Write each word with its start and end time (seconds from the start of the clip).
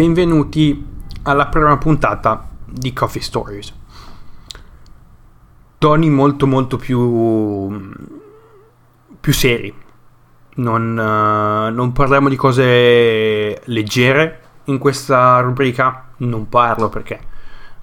benvenuti 0.00 0.82
alla 1.24 1.48
prima 1.48 1.76
puntata 1.76 2.48
di 2.64 2.90
Coffee 2.94 3.20
Stories. 3.20 3.70
Toni 5.76 6.08
molto 6.08 6.46
molto 6.46 6.78
più, 6.78 7.92
più 9.20 9.32
seri. 9.34 9.74
Non, 10.54 10.96
uh, 10.96 11.70
non 11.74 11.92
parliamo 11.92 12.30
di 12.30 12.36
cose 12.36 13.60
leggere 13.62 14.40
in 14.64 14.78
questa 14.78 15.40
rubrica, 15.40 16.12
non 16.18 16.48
parlo 16.48 16.88
perché 16.88 17.20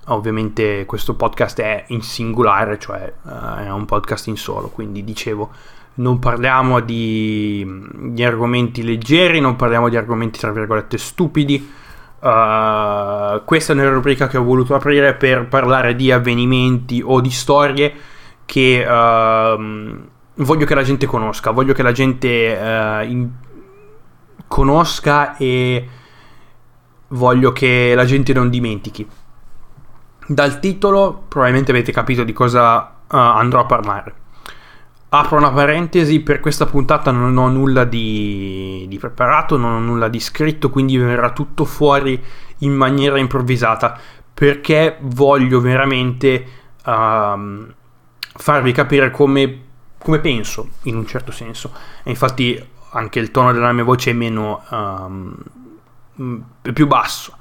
ovviamente 0.05 0.85
questo 0.85 1.13
podcast 1.13 1.61
è 1.61 1.85
in 1.89 2.01
singolare, 2.01 2.79
cioè 2.79 3.13
uh, 3.21 3.57
è 3.59 3.69
un 3.69 3.85
podcast 3.85 4.25
in 4.25 4.37
solo, 4.37 4.69
quindi 4.69 5.03
dicevo 5.03 5.51
non 5.95 6.17
parliamo 6.17 6.79
di, 6.79 7.63
di 8.09 8.23
argomenti 8.23 8.81
leggeri, 8.81 9.39
non 9.39 9.55
parliamo 9.55 9.87
di 9.87 9.97
argomenti 9.97 10.39
tra 10.39 10.51
virgolette 10.51 10.97
stupidi, 10.97 11.85
Uh, 12.19 13.43
questa 13.45 13.73
è 13.73 13.75
una 13.75 13.89
rubrica 13.89 14.27
che 14.27 14.37
ho 14.37 14.43
voluto 14.43 14.73
aprire 14.73 15.13
per 15.13 15.47
parlare 15.47 15.95
di 15.95 16.11
avvenimenti 16.11 16.99
o 17.05 17.21
di 17.21 17.29
storie 17.29 17.93
che 18.43 18.83
uh, 18.83 19.99
voglio 20.43 20.65
che 20.65 20.73
la 20.73 20.83
gente 20.83 21.05
conosca, 21.05 21.51
voglio 21.51 21.73
che 21.73 21.83
la 21.83 21.91
gente 21.91 22.57
uh, 22.59 23.03
in- 23.07 23.29
conosca 24.47 25.37
e 25.37 25.89
voglio 27.09 27.51
che 27.51 27.93
la 27.95 28.05
gente 28.05 28.33
non 28.33 28.49
dimentichi. 28.49 29.07
Dal 30.29 30.59
titolo 30.59 31.23
probabilmente 31.27 31.71
avete 31.71 31.91
capito 31.91 32.23
di 32.23 32.33
cosa 32.33 32.95
andrò 33.07 33.61
a 33.61 33.65
parlare. 33.65 34.13
Apro 35.09 35.37
una 35.37 35.51
parentesi, 35.51 36.19
per 36.19 36.39
questa 36.39 36.65
puntata 36.65 37.11
non 37.11 37.37
ho 37.37 37.47
nulla 37.49 37.85
di, 37.85 38.85
di, 38.89 38.97
preparato, 38.97 39.55
non 39.57 39.73
ho 39.73 39.79
nulla 39.79 40.09
di 40.09 40.19
scritto, 40.19 40.69
quindi 40.69 40.97
verrà 40.97 41.31
tutto 41.31 41.63
fuori 41.63 42.21
in 42.59 42.73
maniera 42.73 43.17
improvvisata, 43.17 43.97
perché 44.33 44.97
voglio 45.01 45.61
veramente 45.61 46.45
uh, 46.83 47.67
farvi 48.33 48.71
capire 48.73 49.09
come, 49.11 49.61
come, 49.97 50.19
penso, 50.19 50.69
in 50.83 50.97
un 50.97 51.07
certo 51.07 51.31
senso. 51.31 51.71
E 52.03 52.09
infatti 52.09 52.61
anche 52.91 53.19
il 53.19 53.31
tono 53.31 53.53
della 53.53 53.71
mia 53.71 53.83
voce 53.83 54.11
è 54.11 54.13
meno... 54.13 54.63
Um, 54.69 55.35
più 56.73 56.87
basso, 56.87 57.37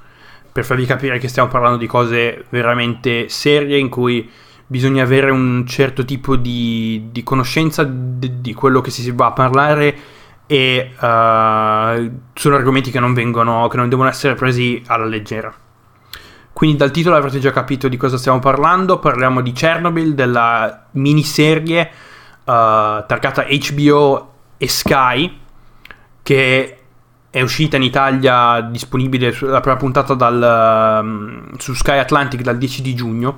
per 0.51 0.63
farvi 0.63 0.85
capire 0.85 1.17
che 1.17 1.27
stiamo 1.27 1.49
parlando 1.49 1.77
di 1.77 1.87
cose 1.87 2.45
veramente 2.49 3.29
serie 3.29 3.77
in 3.77 3.89
cui 3.89 4.29
bisogna 4.67 5.03
avere 5.03 5.31
un 5.31 5.65
certo 5.65 6.03
tipo 6.03 6.35
di, 6.35 7.07
di 7.09 7.23
conoscenza 7.23 7.83
di, 7.83 8.41
di, 8.41 8.53
quello 8.53 8.81
che 8.81 8.91
si 8.91 9.09
va 9.11 9.27
a 9.27 9.31
parlare 9.31 9.97
e 10.45 10.91
uh, 10.93 12.19
sono 12.33 12.55
argomenti 12.55 12.91
che 12.91 12.99
non 12.99 13.13
vengono, 13.13 13.67
che 13.69 13.77
non 13.77 13.87
devono 13.87 14.09
essere 14.09 14.35
presi 14.35 14.83
alla 14.87 15.05
leggera. 15.05 15.53
Quindi 16.51 16.77
dal 16.77 16.91
titolo 16.91 17.15
avrete 17.15 17.39
già 17.39 17.51
capito 17.51 17.87
di 17.87 17.97
cosa 17.97 18.17
stiamo 18.17 18.39
parlando, 18.39 18.99
parliamo 18.99 19.41
di 19.41 19.51
Chernobyl, 19.51 20.13
della 20.13 20.87
miniserie 20.91 21.89
uh, 22.43 22.43
targata 22.43 23.45
HBO 23.47 24.33
e 24.57 24.67
Sky, 24.67 25.39
che 26.23 26.77
è 27.29 27.41
uscita 27.41 27.77
in 27.77 27.83
Italia 27.83 28.61
disponibile 28.61 29.37
la 29.41 29.59
prima 29.59 29.77
puntata 29.77 30.13
dal, 30.13 30.99
um, 31.03 31.55
su 31.57 31.73
Sky 31.73 31.99
Atlantic 31.99 32.41
dal 32.41 32.57
10 32.57 32.81
di 32.81 32.95
giugno 32.95 33.37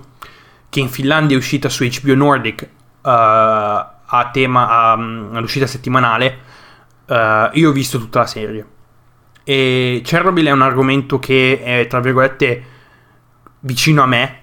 che 0.69 0.79
in 0.79 0.89
Finlandia 0.89 1.35
è 1.35 1.39
uscita 1.39 1.67
su 1.67 1.83
HBO 1.83 2.15
Nordic 2.15 2.61
uh, 3.01 3.09
a 4.11 4.29
tema 4.31 4.93
um, 4.93 5.31
all'uscita 5.33 5.67
settimanale, 5.67 6.37
uh, 7.07 7.49
io 7.53 7.69
ho 7.69 7.71
visto 7.71 7.97
tutta 7.97 8.19
la 8.19 8.27
serie. 8.27 8.65
E 9.43 10.01
Chernobyl 10.03 10.45
è 10.45 10.51
un 10.51 10.61
argomento 10.61 11.17
che 11.17 11.61
è, 11.63 11.87
tra 11.87 11.99
virgolette, 11.99 12.63
vicino 13.61 14.03
a 14.03 14.05
me, 14.05 14.37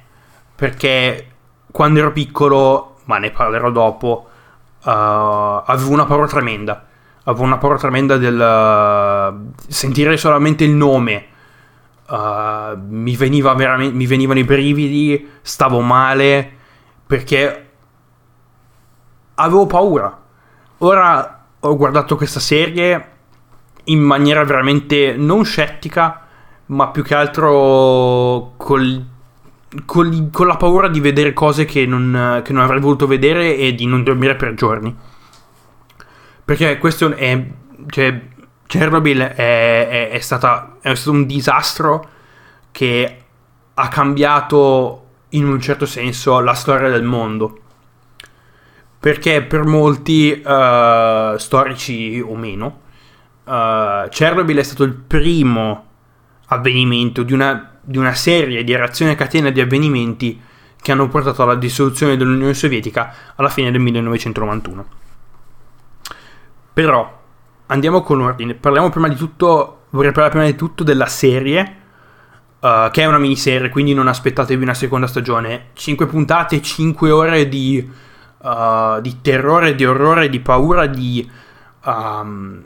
perché 0.55 1.31
quando 1.71 2.01
ero 2.01 2.13
piccolo, 2.13 2.99
ma 3.05 3.19
ne 3.19 3.31
parlerò 3.31 3.71
dopo, 3.71 4.29
uh, 4.83 4.91
avevo 4.91 5.91
una 5.91 6.07
paura 6.07 6.27
tremenda. 6.27 6.87
Avevo 7.25 7.45
una 7.45 7.59
paura 7.59 7.77
tremenda 7.77 8.17
del 8.17 9.51
sentire 9.67 10.17
solamente 10.17 10.65
il 10.65 10.71
nome 10.71 11.35
Uh, 12.09 12.79
mi, 12.89 13.17
mi 13.17 14.07
venivano 14.07 14.39
i 14.39 14.45
brividi, 14.45 15.29
stavo 15.43 15.81
male 15.81 16.53
perché 17.07 17.69
avevo 19.35 19.67
paura. 19.67 20.23
Ora 20.79 21.45
ho 21.61 21.77
guardato 21.77 22.17
questa 22.17 22.41
serie 22.41 23.15
in 23.85 24.01
maniera 24.01 24.45
veramente 24.45 25.15
non 25.17 25.45
scettica, 25.45 26.27
ma 26.67 26.89
più 26.89 27.03
che 27.03 27.15
altro 27.15 28.53
col, 28.57 29.05
col, 29.85 30.29
con 30.33 30.47
la 30.47 30.57
paura 30.57 30.89
di 30.89 31.01
vedere 31.01 31.33
cose 31.33 31.65
che 31.65 31.87
non, 31.87 32.41
che 32.45 32.53
non, 32.53 32.63
avrei 32.63 32.81
voluto 32.81 33.07
vedere 33.07 33.57
e 33.57 33.75
di 33.75 33.87
non 33.87 34.03
dormire 34.03 34.37
per 34.37 34.55
giorni. 34.55 34.95
Perché 36.45 36.79
questo 36.79 37.15
è. 37.15 37.47
Cioè, 37.89 38.29
Chernobyl 38.67 39.21
è, 39.21 39.89
è, 39.89 40.11
è, 40.11 40.19
stata, 40.19 40.77
è 40.81 40.95
stato 40.95 41.17
un 41.17 41.27
disastro 41.27 42.09
che 42.73 43.23
ha 43.75 43.89
cambiato 43.89 45.05
in 45.31 45.47
un 45.47 45.61
certo 45.61 45.87
senso 45.87 46.41
la 46.41 46.55
storia 46.55 46.89
del 46.89 47.05
mondo. 47.05 47.61
Perché 48.99 49.43
per 49.43 49.65
molti 49.65 50.43
uh, 50.45 51.37
storici 51.37 52.21
o 52.21 52.35
meno, 52.35 52.81
uh, 53.45 54.09
Chernobyl 54.09 54.59
è 54.59 54.63
stato 54.63 54.83
il 54.83 54.95
primo 54.95 55.85
avvenimento 56.47 57.23
di 57.23 57.33
una, 57.33 57.79
di 57.81 57.99
una 57.99 58.15
serie 58.15 58.65
di 58.65 58.75
reazioni 58.75 59.13
a 59.13 59.17
catena 59.17 59.51
di 59.51 59.61
avvenimenti 59.61 60.41
che 60.81 60.93
hanno 60.93 61.09
portato 61.09 61.43
alla 61.43 61.55
dissoluzione 61.55 62.17
dell'Unione 62.17 62.55
Sovietica 62.55 63.15
alla 63.37 63.49
fine 63.49 63.71
del 63.71 63.81
1991. 63.81 64.87
Però 66.73 67.16
andiamo 67.67 68.03
con 68.03 68.21
ordine. 68.21 68.55
Parliamo 68.55 68.91
prima 68.91 69.09
di 69.09 69.17
tutto, 69.17 69.85
vorrei 69.91 70.13
parlare 70.13 70.31
prima 70.31 70.47
di 70.47 70.57
tutto 70.57 70.85
della 70.85 71.07
serie, 71.07 71.77
uh, 72.61 72.91
che 72.91 73.03
è 73.03 73.07
una 73.07 73.19
miniserie, 73.19 73.71
quindi 73.71 73.95
non 73.95 74.09
aspettatevi 74.09 74.63
una 74.63 74.75
seconda 74.75 75.07
stagione. 75.07 75.69
5 75.75 76.07
puntate, 76.07 76.63
5 76.63 77.11
ore 77.11 77.49
di, 77.49 77.89
uh, 78.39 79.01
di 79.01 79.21
terrore, 79.21 79.75
di 79.75 79.85
orrore, 79.85 80.29
di 80.29 80.41
paura, 80.41 80.87
di, 80.87 81.29
um, 81.85 82.63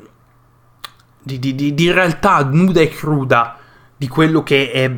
di, 1.23 1.75
di, 1.75 1.91
realtà 1.91 2.45
nuda 2.45 2.81
e 2.81 2.89
cruda 2.89 3.57
di 3.97 4.09
quello 4.09 4.43
che 4.43 4.71
è 4.71 4.91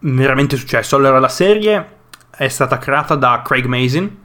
veramente 0.00 0.56
successo. 0.56 0.96
Allora, 0.96 1.18
la 1.18 1.28
serie 1.28 1.98
è 2.30 2.48
stata 2.48 2.78
creata 2.78 3.16
da 3.16 3.42
Craig 3.44 3.66
Mazin 3.66 4.19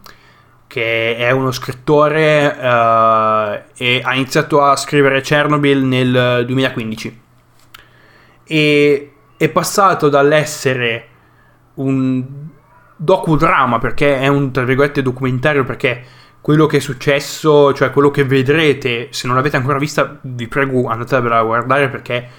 che 0.67 1.15
è 1.15 1.31
uno 1.31 1.51
scrittore 1.51 2.47
uh, 2.47 3.61
e 3.77 4.01
ha 4.03 4.13
iniziato 4.13 4.61
a 4.61 4.75
scrivere 4.75 5.21
Chernobyl 5.21 5.83
nel 5.83 6.43
2015 6.45 7.21
e 8.43 9.13
è 9.37 9.49
passato 9.49 10.09
dall'essere 10.09 11.07
un 11.75 12.23
docudrama 12.95 13.79
perché 13.79 14.19
è 14.19 14.27
un 14.27 14.51
tra 14.51 14.63
virgolette 14.63 15.01
documentario 15.01 15.63
perché 15.63 16.03
quello 16.45 16.67
che 16.67 16.77
è 16.77 16.79
successo, 16.79 17.73
cioè 17.73 17.89
quello 17.89 18.11
che 18.11 18.23
vedrete, 18.23 19.07
se 19.09 19.25
non 19.25 19.35
l'avete 19.35 19.57
ancora 19.57 19.79
vista, 19.79 20.19
vi 20.21 20.47
prego 20.47 20.87
andatevela 20.87 21.39
a 21.39 21.43
guardare 21.43 21.89
perché 21.89 22.29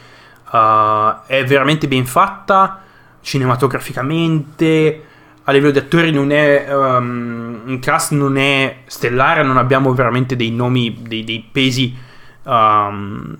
uh, 0.52 1.26
è 1.26 1.44
veramente 1.44 1.88
ben 1.88 2.06
fatta 2.06 2.82
cinematograficamente 3.20 5.02
a 5.48 5.52
livello 5.52 5.72
di 5.72 5.78
attori 5.78 6.10
non 6.10 6.32
è 6.32 6.66
um, 6.74 7.62
in 7.66 7.78
cast 7.78 8.12
non 8.12 8.36
è 8.36 8.78
stellare 8.86 9.42
non 9.42 9.56
abbiamo 9.56 9.92
veramente 9.94 10.34
dei 10.34 10.50
nomi 10.50 11.02
dei, 11.02 11.22
dei 11.24 11.48
pesi 11.50 11.96
um, 12.42 13.38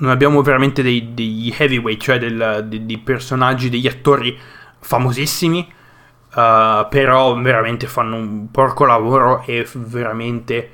non 0.00 0.10
abbiamo 0.10 0.42
veramente 0.42 0.82
dei, 0.82 1.14
degli 1.14 1.54
heavyweight 1.56 2.00
cioè 2.00 2.18
del, 2.18 2.64
dei, 2.66 2.84
dei, 2.84 2.98
personaggi 2.98 3.68
degli 3.68 3.86
attori 3.86 4.36
famosissimi 4.80 5.72
uh, 6.34 6.88
però 6.88 7.40
veramente 7.40 7.86
fanno 7.86 8.16
un 8.16 8.50
porco 8.50 8.84
lavoro 8.84 9.42
e 9.46 9.66
veramente 9.74 10.70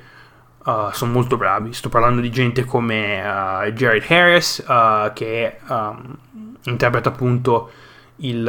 uh, 0.65 0.91
sono 0.93 1.13
molto 1.13 1.37
bravi. 1.37 1.73
Sto 1.73 1.89
parlando 1.89 2.21
di 2.21 2.31
gente 2.31 2.65
come 2.65 3.21
uh, 3.21 3.71
Jared 3.73 4.05
Harris 4.09 4.65
che 5.15 5.59
um, 5.69 6.17
interpreta 6.65 7.11
appunto 7.11 7.71
il 8.17 8.43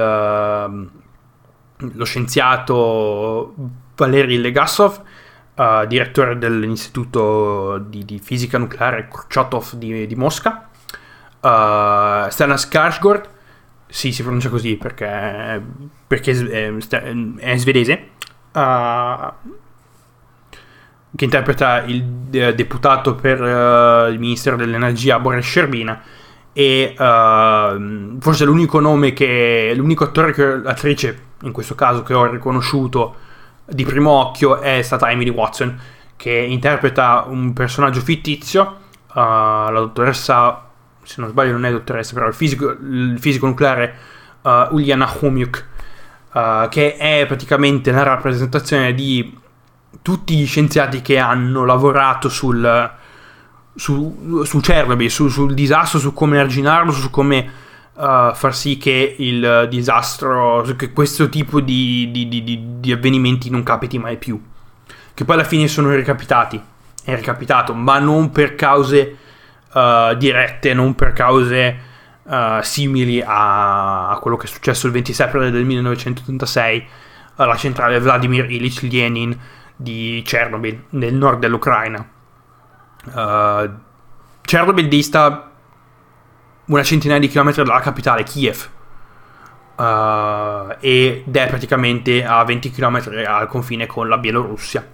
lo 1.77 2.05
scienziato 2.05 3.53
Valery 3.95 4.37
Legasov, 4.37 5.01
uh, 5.55 5.85
direttore 5.85 6.37
dell'Istituto 6.37 7.77
di, 7.77 8.05
di, 8.05 8.19
Fisica 8.19 8.57
Nucleare 8.57 9.07
Kurchatov 9.07 9.73
di, 9.73 10.07
di 10.07 10.15
Mosca, 10.15 10.69
uh, 11.41 12.29
Stana 12.29 12.55
Skarsgård, 12.55 13.23
sì, 13.87 14.11
si 14.11 14.23
pronuncia 14.23 14.49
così 14.49 14.75
perché, 14.77 15.61
perché 16.07 16.31
è, 16.31 16.73
è 17.37 17.57
svedese, 17.57 18.09
uh, 18.53 19.53
che 21.15 21.23
interpreta 21.23 21.83
il 21.83 22.03
deputato 22.03 23.15
per 23.15 23.41
uh, 23.41 24.11
il 24.11 24.19
Ministero 24.19 24.57
dell'Energia 24.57 25.19
Boris 25.19 25.45
Sherbina, 25.45 26.01
e 26.57 26.95
uh, 26.97 28.17
forse 28.19 28.45
l'unico 28.45 28.79
nome 28.79 29.11
che 29.11 29.73
l'unico 29.75 30.05
attore 30.05 30.31
che 30.31 30.61
attrice 30.63 31.24
in 31.41 31.51
questo 31.51 31.75
caso 31.75 32.03
che 32.03 32.13
ho 32.13 32.25
riconosciuto 32.25 33.15
di 33.65 33.83
primo 33.83 34.11
occhio 34.11 34.59
è 34.59 34.81
stata 34.81 35.09
Emily 35.09 35.29
Watson 35.29 35.79
che 36.15 36.31
interpreta 36.31 37.25
un 37.27 37.53
personaggio 37.53 37.99
fittizio 37.99 38.77
uh, 39.13 39.13
la 39.13 39.79
dottoressa 39.79 40.63
se 41.01 41.21
non 41.21 41.29
sbaglio 41.29 41.51
non 41.51 41.65
è 41.65 41.71
dottoressa 41.71 42.13
però 42.13 42.27
il 42.27 42.33
fisico, 42.33 42.69
il 42.69 43.17
fisico 43.19 43.47
nucleare 43.47 43.95
uh, 44.41 44.49
Uliana 44.71 45.11
Humyuk 45.19 45.65
uh, 46.33 46.69
che 46.69 46.95
è 46.97 47.25
praticamente 47.27 47.91
la 47.91 48.03
rappresentazione 48.03 48.93
di 48.93 49.37
tutti 50.01 50.35
gli 50.35 50.45
scienziati 50.45 51.01
che 51.01 51.17
hanno 51.17 51.65
lavorato 51.65 52.29
sul 52.29 52.93
su, 53.75 54.43
su 54.45 54.59
Chernobyl, 54.61 55.09
su, 55.09 55.27
sul 55.27 55.53
disastro, 55.53 55.99
su 55.99 56.13
come 56.13 56.39
arginarlo, 56.39 56.91
su 56.91 57.09
come 57.09 57.63
uh, 57.95 58.33
far 58.33 58.55
sì 58.55 58.77
che 58.77 59.15
il 59.17 59.67
disastro, 59.69 60.61
che 60.75 60.91
questo 60.91 61.29
tipo 61.29 61.59
di, 61.59 62.09
di, 62.11 62.27
di, 62.27 62.61
di, 62.79 62.91
avvenimenti 62.91 63.49
non 63.49 63.63
capiti 63.63 63.97
mai 63.97 64.17
più. 64.17 64.41
Che 65.13 65.25
poi 65.25 65.35
alla 65.35 65.43
fine 65.43 65.67
sono 65.67 65.93
ricapitati, 65.93 66.61
è 67.03 67.15
ricapitato, 67.15 67.73
ma 67.73 67.99
non 67.99 68.31
per 68.31 68.55
cause 68.55 69.17
uh, 69.73 70.15
dirette, 70.15 70.73
non 70.73 70.95
per 70.95 71.13
cause 71.13 71.77
uh, 72.23 72.61
simili 72.61 73.21
a, 73.21 74.09
a, 74.09 74.19
quello 74.19 74.37
che 74.37 74.45
è 74.45 74.49
successo 74.49 74.87
il 74.87 74.93
26 74.93 75.27
aprile 75.27 75.51
del 75.51 75.65
1986 75.65 76.87
alla 77.35 77.55
centrale 77.55 77.99
Vladimir 77.99 78.49
Ilyich 78.49 78.81
Lenin 78.81 79.37
di 79.75 80.21
Chernobyl, 80.25 80.85
nel 80.89 81.13
nord 81.13 81.39
dell'Ucraina 81.39 82.13
Uh, 83.13 83.69
Chernobyl 84.41 84.87
dista 84.87 85.51
una 86.65 86.83
centinaia 86.83 87.19
di 87.19 87.27
chilometri 87.27 87.63
dalla 87.63 87.79
capitale, 87.79 88.23
Kiev. 88.23 88.69
Uh, 89.75 90.73
ed 90.79 91.35
è 91.35 91.47
praticamente 91.47 92.23
a 92.23 92.43
20 92.45 92.71
km 92.71 93.01
al 93.27 93.47
confine 93.47 93.85
con 93.85 94.07
la 94.07 94.17
Bielorussia. 94.17 94.87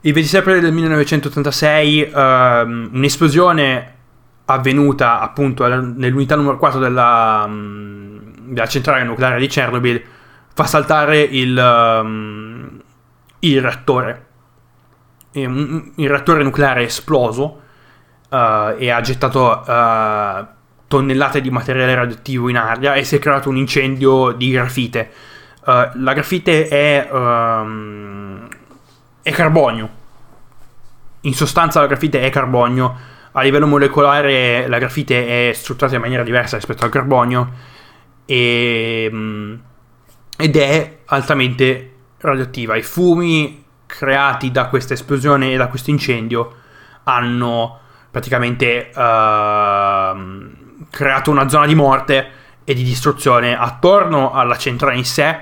Il 0.00 0.12
26 0.12 0.40
aprile 0.40 0.60
del 0.60 0.72
1986 0.72 2.00
uh, 2.00 2.18
ehm, 2.18 2.90
un'esplosione 2.94 3.94
avvenuta 4.46 5.20
appunto 5.20 5.66
nell'unità 5.66 6.36
numero 6.36 6.56
4 6.56 6.78
della, 6.78 7.44
um, 7.46 8.32
della 8.52 8.66
centrale 8.66 9.04
nucleare 9.04 9.38
di 9.38 9.46
Chernobyl 9.46 10.02
fa 10.54 10.64
saltare 10.64 11.20
il, 11.20 11.54
um, 11.56 12.80
il 13.40 13.60
reattore 13.60 14.26
un, 15.34 15.92
il 15.96 16.08
reattore 16.08 16.42
nucleare 16.42 16.80
è 16.80 16.84
esploso 16.84 17.62
uh, 18.28 18.74
e 18.78 18.90
ha 18.90 19.00
gettato 19.00 19.62
uh, 19.66 20.46
tonnellate 20.86 21.40
di 21.40 21.50
materiale 21.50 21.94
radioattivo 21.94 22.48
in 22.48 22.56
aria 22.56 22.94
e 22.94 23.04
si 23.04 23.16
è 23.16 23.18
creato 23.18 23.48
un 23.48 23.56
incendio 23.56 24.32
di 24.32 24.50
grafite. 24.50 25.10
Uh, 25.60 25.90
la 25.94 26.12
grafite 26.14 26.68
è, 26.68 27.08
um, 27.12 28.48
è 29.22 29.30
carbonio. 29.32 29.96
In 31.22 31.34
sostanza 31.34 31.80
la 31.80 31.86
grafite 31.86 32.20
è 32.20 32.30
carbonio. 32.30 33.16
A 33.32 33.42
livello 33.42 33.66
molecolare 33.66 34.66
la 34.66 34.78
grafite 34.78 35.50
è 35.50 35.52
strutturata 35.52 35.96
in 35.96 36.00
maniera 36.00 36.22
diversa 36.22 36.56
rispetto 36.56 36.84
al 36.84 36.90
carbonio 36.90 37.52
e, 38.24 39.08
um, 39.12 39.60
ed 40.36 40.56
è 40.56 40.98
altamente 41.06 41.92
radioattiva. 42.18 42.76
I 42.76 42.82
fumi 42.82 43.64
creati 43.84 44.50
da 44.50 44.66
questa 44.66 44.94
esplosione 44.94 45.52
e 45.52 45.56
da 45.56 45.68
questo 45.68 45.90
incendio 45.90 46.54
hanno 47.04 47.80
praticamente 48.18 48.90
uh, 48.92 48.96
creato 50.90 51.30
una 51.30 51.48
zona 51.48 51.66
di 51.66 51.76
morte 51.76 52.30
e 52.64 52.74
di 52.74 52.82
distruzione 52.82 53.56
attorno 53.56 54.32
alla 54.32 54.56
centrale 54.56 54.96
in 54.96 55.04
sé, 55.04 55.38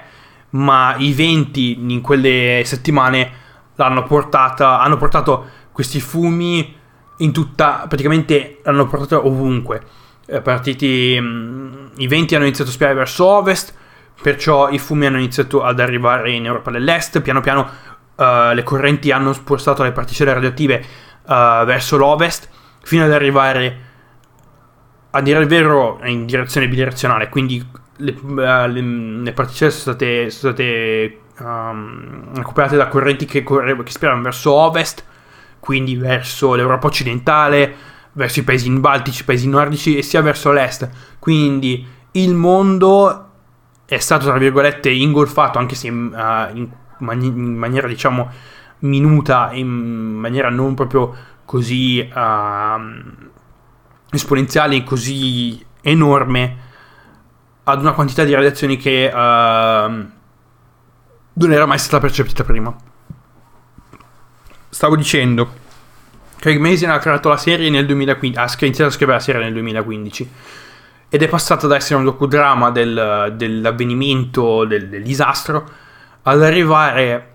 ma 0.50 0.94
i 0.99 1.14
venti 1.14 1.78
in 1.81 2.02
quelle 2.02 2.61
settimane 2.67 3.44
l'hanno 3.76 4.02
portata, 4.02 4.81
hanno 4.81 4.99
portato 4.99 5.46
questi 5.73 6.00
fumi 6.00 6.76
in 7.19 7.32
tutta, 7.32 7.87
praticamente 7.88 8.61
l'hanno 8.62 8.87
portato 8.87 9.26
ovunque. 9.26 9.82
Eh, 10.26 10.43
partiti, 10.43 11.19
mh, 11.19 11.93
I 11.96 12.06
venti 12.08 12.34
hanno 12.34 12.44
iniziato 12.44 12.69
a 12.69 12.75
spiare 12.75 12.93
verso 12.93 13.25
ovest, 13.25 13.75
perciò 14.20 14.69
i 14.69 14.79
fumi 14.79 15.06
hanno 15.06 15.17
iniziato 15.17 15.62
ad 15.62 15.81
arrivare 15.81 16.31
in 16.31 16.44
Europa 16.44 16.70
dell'Est, 16.70 17.22
piano 17.22 17.40
piano 17.40 17.70
uh, 18.17 18.52
le 18.52 18.62
correnti 18.64 19.12
hanno 19.12 19.32
spostato 19.32 19.82
le 19.82 19.93
particelle 19.93 20.34
radioattive 20.34 20.84
uh, 21.22 21.64
verso 21.64 21.96
l'ovest 21.96 22.50
fino 22.86 23.02
ad 23.02 23.12
arrivare 23.12 23.80
a 25.10 25.20
dire 25.20 25.40
il 25.40 25.48
vero 25.48 25.98
in 26.04 26.24
direzione 26.24 26.68
bidirezionale. 26.68 27.28
Quindi 27.28 27.64
le, 27.96 28.14
uh, 28.22 28.34
le, 28.36 28.80
le 29.22 29.32
particelle 29.32 29.72
sono 29.72 29.96
state, 29.96 30.30
sono 30.30 30.52
state 30.52 31.20
um, 31.40 32.32
recuperate 32.32 32.76
da 32.76 32.86
correnti 32.86 33.24
che, 33.24 33.42
corre, 33.42 33.82
che 33.82 33.90
spiravano 33.90 34.22
verso 34.22 34.52
ovest 34.52 35.04
quindi 35.58 35.96
verso 35.96 36.54
l'Europa 36.54 36.86
occidentale 36.86 37.74
verso 38.12 38.38
i 38.38 38.44
paesi 38.44 38.70
baltici, 38.70 39.22
i 39.22 39.24
paesi 39.24 39.48
nordici 39.48 39.96
e 39.96 40.02
sia 40.02 40.22
verso 40.22 40.52
l'est. 40.52 40.88
Quindi 41.18 41.84
il 42.12 42.34
mondo 42.34 43.30
è 43.84 43.98
stato 43.98 44.26
tra 44.26 44.38
virgolette 44.38 44.90
ingolfato 44.90 45.58
anche 45.58 45.74
se 45.74 45.88
uh, 45.88 45.92
in 45.92 46.68
in 46.98 47.56
maniera 47.56 47.88
diciamo 47.88 48.30
minuta, 48.80 49.50
in 49.52 49.68
maniera 49.68 50.48
non 50.50 50.74
proprio 50.74 51.14
così 51.46 52.06
uh, 52.12 53.31
esponenziale, 54.10 54.84
così 54.84 55.64
enorme, 55.81 56.56
ad 57.64 57.81
una 57.81 57.93
quantità 57.93 58.25
di 58.25 58.34
radiazioni 58.34 58.76
che 58.76 59.10
uh, 59.10 59.17
non 61.32 61.53
era 61.53 61.65
mai 61.65 61.79
stata 61.79 62.00
percepita 62.00 62.44
prima. 62.44 62.74
Stavo 64.69 64.96
dicendo, 64.96 65.65
Craig 66.38 66.58
Mason 66.58 66.91
ha 66.91 66.98
creato 66.98 67.31
la 67.31 67.38
serie 67.38 67.70
nel 67.70 67.86
2015, 67.86 68.38
ha 68.38 68.65
iniziato 68.67 68.91
a 68.91 68.94
scrivere 68.94 69.19
la 69.19 69.24
serie 69.24 69.43
nel 69.43 69.53
2015 69.55 70.31
ed 71.08 71.22
è 71.22 71.29
passata 71.29 71.67
da 71.67 71.76
essere 71.76 71.98
un 71.98 72.05
docudramma 72.05 72.70
del, 72.70 73.32
dell'avvenimento, 73.36 74.65
del, 74.65 74.88
del 74.88 75.03
disastro, 75.03 75.69
ad 76.22 76.43
arrivare 76.43 77.34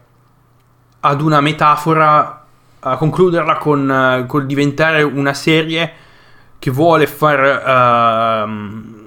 ad 0.99 1.21
una 1.21 1.41
metafora, 1.41 2.40
a 2.83 2.97
concluderla 2.97 3.57
con, 3.57 4.25
con 4.27 4.47
diventare 4.47 5.03
una 5.03 5.33
serie 5.33 5.93
che 6.57 6.71
vuole 6.71 7.07
far 7.07 7.39
uh, 7.39 9.05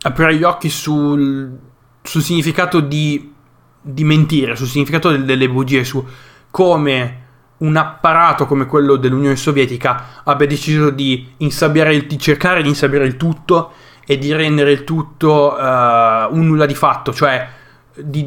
aprire 0.00 0.34
gli 0.34 0.42
occhi 0.42 0.68
sul, 0.68 1.58
sul 2.02 2.22
significato 2.22 2.80
di, 2.80 3.32
di, 3.80 4.04
mentire, 4.04 4.56
sul 4.56 4.66
significato 4.66 5.10
delle, 5.10 5.24
delle 5.24 5.48
bugie, 5.48 5.84
su 5.84 6.04
come 6.50 7.24
un 7.58 7.76
apparato 7.76 8.46
come 8.46 8.66
quello 8.66 8.96
dell'Unione 8.96 9.36
Sovietica 9.36 10.22
abbia 10.24 10.46
deciso 10.46 10.90
di, 10.90 11.32
il, 11.38 12.06
di 12.06 12.18
cercare 12.18 12.62
di 12.62 12.68
insabbiare 12.68 13.06
il 13.06 13.16
tutto 13.16 13.72
e 14.06 14.18
di 14.18 14.32
rendere 14.32 14.72
il 14.72 14.84
tutto 14.84 15.54
uh, 15.54 16.34
un 16.34 16.46
nulla 16.46 16.66
di 16.66 16.74
fatto, 16.74 17.12
cioè 17.12 17.48
di, 17.94 18.24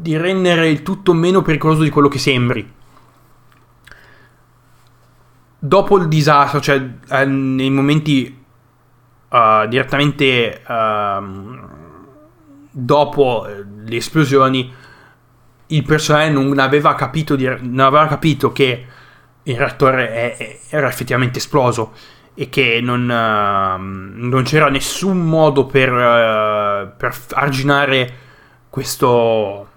di 0.00 0.16
rendere 0.16 0.68
il 0.68 0.82
tutto 0.82 1.12
meno 1.12 1.42
pericoloso 1.42 1.82
di 1.82 1.90
quello 1.90 2.08
che 2.08 2.18
sembri. 2.18 2.74
Dopo 5.58 5.98
il 5.98 6.08
disastro, 6.08 6.60
cioè 6.60 6.84
eh, 7.10 7.24
nei 7.24 7.70
momenti 7.70 8.44
uh, 9.28 9.66
direttamente 9.66 10.62
uh, 10.66 11.74
dopo 12.70 13.46
le 13.84 13.96
esplosioni, 13.96 14.72
il 15.68 15.82
personale 15.82 16.30
non 16.30 16.58
aveva 16.58 16.94
capito, 16.94 17.36
di, 17.36 17.46
non 17.46 17.80
aveva 17.80 18.06
capito 18.06 18.52
che 18.52 18.86
il 19.42 19.56
reattore 19.56 20.36
è, 20.36 20.58
era 20.68 20.88
effettivamente 20.88 21.38
esploso 21.38 21.92
e 22.34 22.50
che 22.50 22.80
non, 22.82 23.02
uh, 23.02 24.26
non 24.28 24.42
c'era 24.44 24.68
nessun 24.68 25.18
modo 25.24 25.64
per, 25.64 25.90
uh, 25.90 26.92
per 26.96 27.16
arginare 27.30 28.24
questo, 28.68 29.70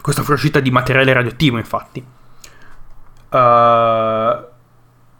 questa 0.00 0.22
fuoriuscita 0.22 0.58
di 0.58 0.72
materiale 0.72 1.12
radioattivo, 1.12 1.56
infatti. 1.56 2.04
Uh, 3.28 4.54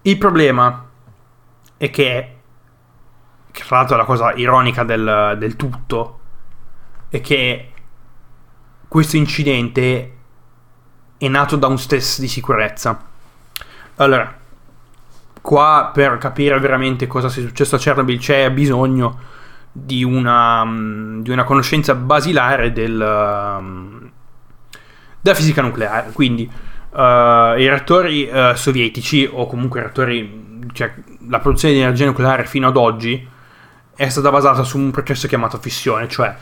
il 0.06 0.18
problema 0.18 0.84
è 1.76 1.90
che, 1.90 2.36
che, 3.50 3.64
tra 3.64 3.76
l'altro 3.78 3.96
è 3.96 3.98
la 3.98 4.04
cosa 4.04 4.32
ironica 4.34 4.84
del, 4.84 5.36
del 5.38 5.56
tutto, 5.56 6.20
è 7.08 7.20
che 7.20 7.72
questo 8.86 9.16
incidente 9.16 10.16
è 11.18 11.28
nato 11.28 11.56
da 11.56 11.66
un 11.66 11.78
stress 11.78 12.20
di 12.20 12.28
sicurezza. 12.28 13.04
Allora, 13.96 14.32
qua 15.40 15.90
per 15.92 16.18
capire 16.18 16.58
veramente 16.60 17.06
cosa 17.08 17.28
sia 17.28 17.42
successo 17.42 17.74
a 17.76 17.78
Chernobyl 17.78 18.18
c'è 18.18 18.50
bisogno 18.52 19.18
di 19.72 20.04
una, 20.04 20.64
mm, 20.64 21.20
di 21.22 21.30
una 21.30 21.44
conoscenza 21.44 21.94
basilare 21.96 22.72
del, 22.72 23.58
mm, 23.60 24.06
della 25.20 25.36
fisica 25.36 25.62
nucleare. 25.62 26.12
Quindi 26.12 26.48
uh, 26.96 27.58
i 27.58 27.68
reattori 27.68 28.28
uh, 28.28 28.54
sovietici, 28.54 29.28
o 29.30 29.46
comunque 29.46 29.80
i 29.80 29.82
reattori, 29.82 30.68
cioè, 30.72 30.94
la 31.28 31.38
produzione 31.40 31.74
di 31.74 31.80
energia 31.80 32.06
nucleare 32.06 32.46
fino 32.46 32.68
ad 32.68 32.76
oggi 32.76 33.28
è 33.94 34.08
stata 34.08 34.30
basata 34.30 34.62
su 34.62 34.78
un 34.78 34.90
processo 34.90 35.28
chiamato 35.28 35.58
fissione, 35.58 36.08
cioè 36.08 36.34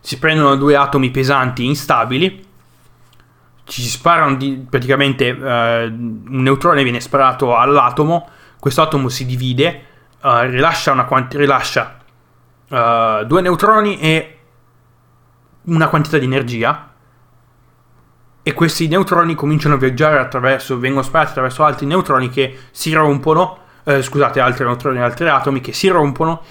si 0.00 0.18
prendono 0.18 0.56
due 0.56 0.76
atomi 0.76 1.10
pesanti 1.10 1.64
instabili, 1.64 2.46
ci 3.64 3.82
si 3.82 3.88
sparano 3.88 4.36
di, 4.36 4.66
praticamente 4.68 5.28
eh, 5.28 5.84
un 5.86 6.42
neutrone 6.42 6.82
viene 6.82 7.00
sparato 7.00 7.56
all'atomo, 7.56 8.28
questo 8.58 8.82
atomo 8.82 9.08
si 9.08 9.26
divide, 9.26 9.84
rilascia, 10.22 10.92
una 10.92 11.04
quanti- 11.04 11.36
rilascia 11.36 11.98
uh, 12.68 13.24
due 13.24 13.40
neutroni 13.40 13.98
e 14.00 14.38
una 15.64 15.88
quantità 15.88 16.18
di 16.18 16.24
energia 16.24 16.89
e 18.42 18.52
questi 18.54 18.88
neutroni 18.88 19.34
cominciano 19.34 19.74
a 19.74 19.78
viaggiare 19.78 20.18
attraverso, 20.18 20.78
vengono 20.78 21.02
sparati 21.02 21.30
attraverso 21.30 21.62
altri 21.62 21.86
neutroni 21.86 22.30
che 22.30 22.56
si 22.70 22.92
rompono, 22.92 23.58
eh, 23.84 24.02
scusate, 24.02 24.40
altri 24.40 24.64
neutroni 24.64 25.00
altri 25.00 25.28
atomi 25.28 25.60
che 25.60 25.72
si 25.72 25.88
rompono 25.88 26.42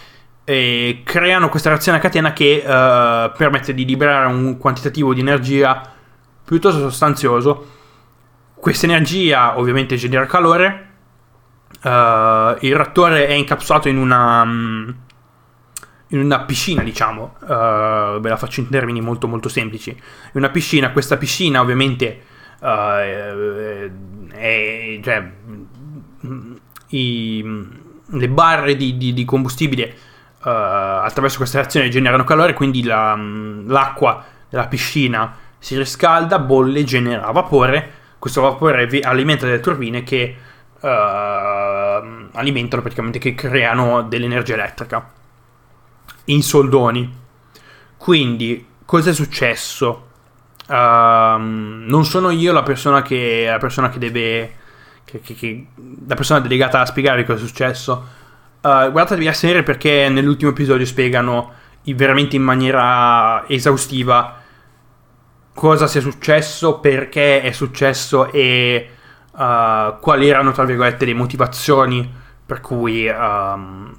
e 0.43 1.01
creano 1.03 1.49
questa 1.49 1.69
reazione 1.69 1.97
a 1.97 2.01
catena 2.01 2.33
che 2.33 2.63
eh, 2.65 3.31
permette 3.35 3.73
di 3.73 3.85
liberare 3.85 4.27
un 4.27 4.57
quantitativo 4.57 5.13
di 5.13 5.19
energia 5.19 5.81
piuttosto 6.43 6.79
sostanzioso. 6.79 7.67
Questa 8.55 8.85
energia 8.85 9.57
ovviamente 9.57 9.95
genera 9.95 10.25
calore, 10.25 10.89
uh, 11.83 12.57
il 12.59 12.75
reattore 12.75 13.27
è 13.27 13.33
incapsulato 13.33 13.87
in 13.87 13.97
una... 13.97 14.43
In 16.11 16.19
una 16.19 16.39
piscina, 16.39 16.81
diciamo, 16.81 17.35
uh, 17.41 18.19
ve 18.19 18.29
la 18.29 18.35
faccio 18.35 18.61
in 18.61 18.69
termini 18.69 18.99
molto 18.99 19.27
molto 19.27 19.47
semplici. 19.47 19.91
In 19.91 20.31
una 20.33 20.49
piscina, 20.49 20.91
questa 20.91 21.17
piscina 21.17 21.61
ovviamente 21.61 22.21
uh, 22.61 22.65
è, 22.65 23.91
è, 24.31 24.99
cioè, 25.03 25.31
i, 26.87 27.67
le 28.07 28.29
barre 28.29 28.75
di, 28.75 28.97
di, 28.97 29.13
di 29.13 29.23
combustibile 29.23 29.95
uh, 30.39 30.49
attraverso 30.49 31.37
questa 31.37 31.59
reazione 31.59 31.89
generano 31.89 32.23
calore, 32.23 32.53
quindi 32.53 32.81
la, 32.81 33.15
l'acqua 33.15 34.25
della 34.49 34.65
piscina 34.65 35.35
si 35.59 35.77
riscalda, 35.77 36.39
bolle, 36.39 36.83
genera 36.85 37.29
vapore. 37.29 37.91
Questo 38.17 38.41
vapore 38.41 38.89
alimenta 39.03 39.45
delle 39.45 39.59
turbine 39.59 40.01
che 40.01 40.35
alimentano 40.81 42.81
praticamente, 42.81 43.19
che 43.19 43.35
creano 43.35 44.01
dell'energia 44.01 44.55
elettrica 44.55 45.17
in 46.29 46.41
soldoni. 46.41 47.17
Quindi, 47.97 48.65
cosa 48.85 49.11
è 49.11 49.13
successo? 49.13 50.07
Uh, 50.67 50.73
non 50.73 52.05
sono 52.05 52.29
io 52.29 52.53
la 52.53 52.63
persona 52.63 53.01
che, 53.01 53.47
la 53.49 53.57
persona 53.57 53.89
che 53.89 53.99
deve. 53.99 54.53
Che, 55.03 55.21
che, 55.21 55.33
che, 55.33 55.67
la 56.07 56.15
persona 56.15 56.39
delegata 56.39 56.81
a 56.81 56.85
spiegare 56.85 57.25
cosa 57.25 57.43
è 57.43 57.47
successo. 57.47 58.07
Uh, 58.61 58.91
guardatevi 58.91 59.25
la 59.25 59.33
serie 59.33 59.63
perché 59.63 60.09
nell'ultimo 60.09 60.51
episodio 60.51 60.85
spiegano 60.85 61.53
veramente 61.95 62.35
in 62.35 62.43
maniera 62.43 63.43
esaustiva 63.47 64.35
cosa 65.53 65.87
sia 65.87 66.01
successo, 66.01 66.79
perché 66.79 67.41
è 67.41 67.51
successo 67.51 68.31
e 68.31 68.89
uh, 69.31 69.99
quali 69.99 70.29
erano, 70.29 70.51
tra 70.51 70.63
virgolette, 70.63 71.05
le 71.05 71.13
motivazioni 71.13 72.09
per 72.45 72.61
cui 72.61 73.07
um, 73.07 73.93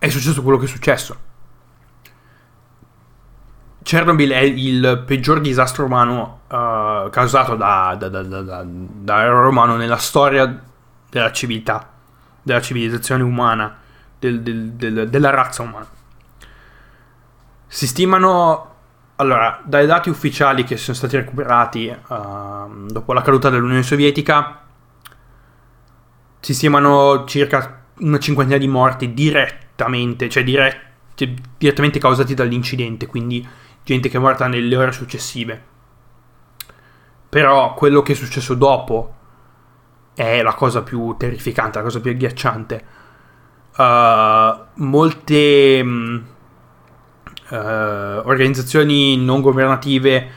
è 0.00 0.08
successo 0.08 0.42
quello 0.42 0.56
che 0.56 0.64
è 0.64 0.68
successo. 0.68 1.28
Chernobyl 3.82 4.30
è 4.30 4.38
il 4.38 5.02
peggior 5.06 5.40
disastro 5.40 5.84
umano 5.84 6.40
uh, 6.46 7.10
causato 7.10 7.54
da, 7.54 7.94
da, 7.98 8.08
da, 8.08 8.22
da, 8.22 8.64
da 8.64 9.22
errore 9.22 9.48
umano 9.48 9.76
nella 9.76 9.98
storia 9.98 10.62
della 11.10 11.32
civiltà, 11.32 11.86
della 12.42 12.62
civilizzazione 12.62 13.22
umana, 13.22 13.76
del, 14.18 14.40
del, 14.40 14.70
del, 14.72 15.10
della 15.10 15.30
razza 15.30 15.62
umana. 15.62 15.86
Si 17.66 17.86
stimano, 17.86 18.74
allora, 19.16 19.60
dai 19.64 19.86
dati 19.86 20.08
ufficiali 20.08 20.64
che 20.64 20.78
sono 20.78 20.96
stati 20.96 21.16
recuperati 21.16 21.88
uh, 21.88 22.86
dopo 22.86 23.12
la 23.12 23.20
caduta 23.20 23.50
dell'Unione 23.50 23.82
Sovietica, 23.82 24.60
si 26.40 26.54
stimano 26.54 27.26
circa 27.26 27.82
una 27.98 28.18
cinquantina 28.18 28.56
di 28.58 28.66
morti 28.66 29.12
diretti 29.12 29.68
direttamente, 29.80 30.28
cioè 30.28 30.44
dire, 30.44 30.82
cioè, 31.14 31.32
direttamente 31.56 31.98
causati 31.98 32.34
dall'incidente, 32.34 33.06
quindi 33.06 33.46
gente 33.82 34.08
che 34.08 34.16
è 34.16 34.20
morta 34.20 34.46
nelle 34.46 34.76
ore 34.76 34.92
successive. 34.92 35.68
Però 37.28 37.74
quello 37.74 38.02
che 38.02 38.12
è 38.12 38.16
successo 38.16 38.54
dopo 38.54 39.14
è 40.14 40.42
la 40.42 40.54
cosa 40.54 40.82
più 40.82 41.14
terrificante, 41.16 41.78
la 41.78 41.84
cosa 41.84 42.00
più 42.00 42.10
agghiacciante. 42.10 42.84
Uh, 43.76 44.82
molte 44.84 45.80
um, 45.80 46.24
uh, 47.50 47.54
organizzazioni 47.54 49.16
non 49.16 49.40
governative 49.40 50.28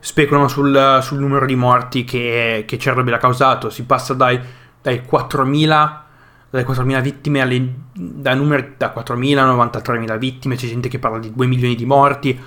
speculano 0.00 0.48
sul, 0.48 0.98
sul 1.02 1.18
numero 1.18 1.46
di 1.46 1.54
morti 1.54 2.04
che, 2.04 2.64
che 2.66 2.76
Chernobyl 2.76 3.14
ha 3.14 3.18
causato. 3.18 3.70
Si 3.70 3.84
passa 3.84 4.12
dai, 4.14 4.40
dai 4.82 5.04
4.000 5.08 6.08
dalle 6.50 6.66
4.000 6.66 7.00
vittime 7.00 7.40
alle, 7.40 7.74
da, 7.92 8.34
numeri, 8.34 8.74
da 8.76 8.92
4.000 8.94 9.38
a 9.38 9.66
93.000 9.68 10.18
vittime, 10.18 10.56
c'è 10.56 10.66
gente 10.66 10.88
che 10.88 10.98
parla 10.98 11.18
di 11.18 11.32
2 11.32 11.46
milioni 11.46 11.76
di 11.76 11.86
morti, 11.86 12.38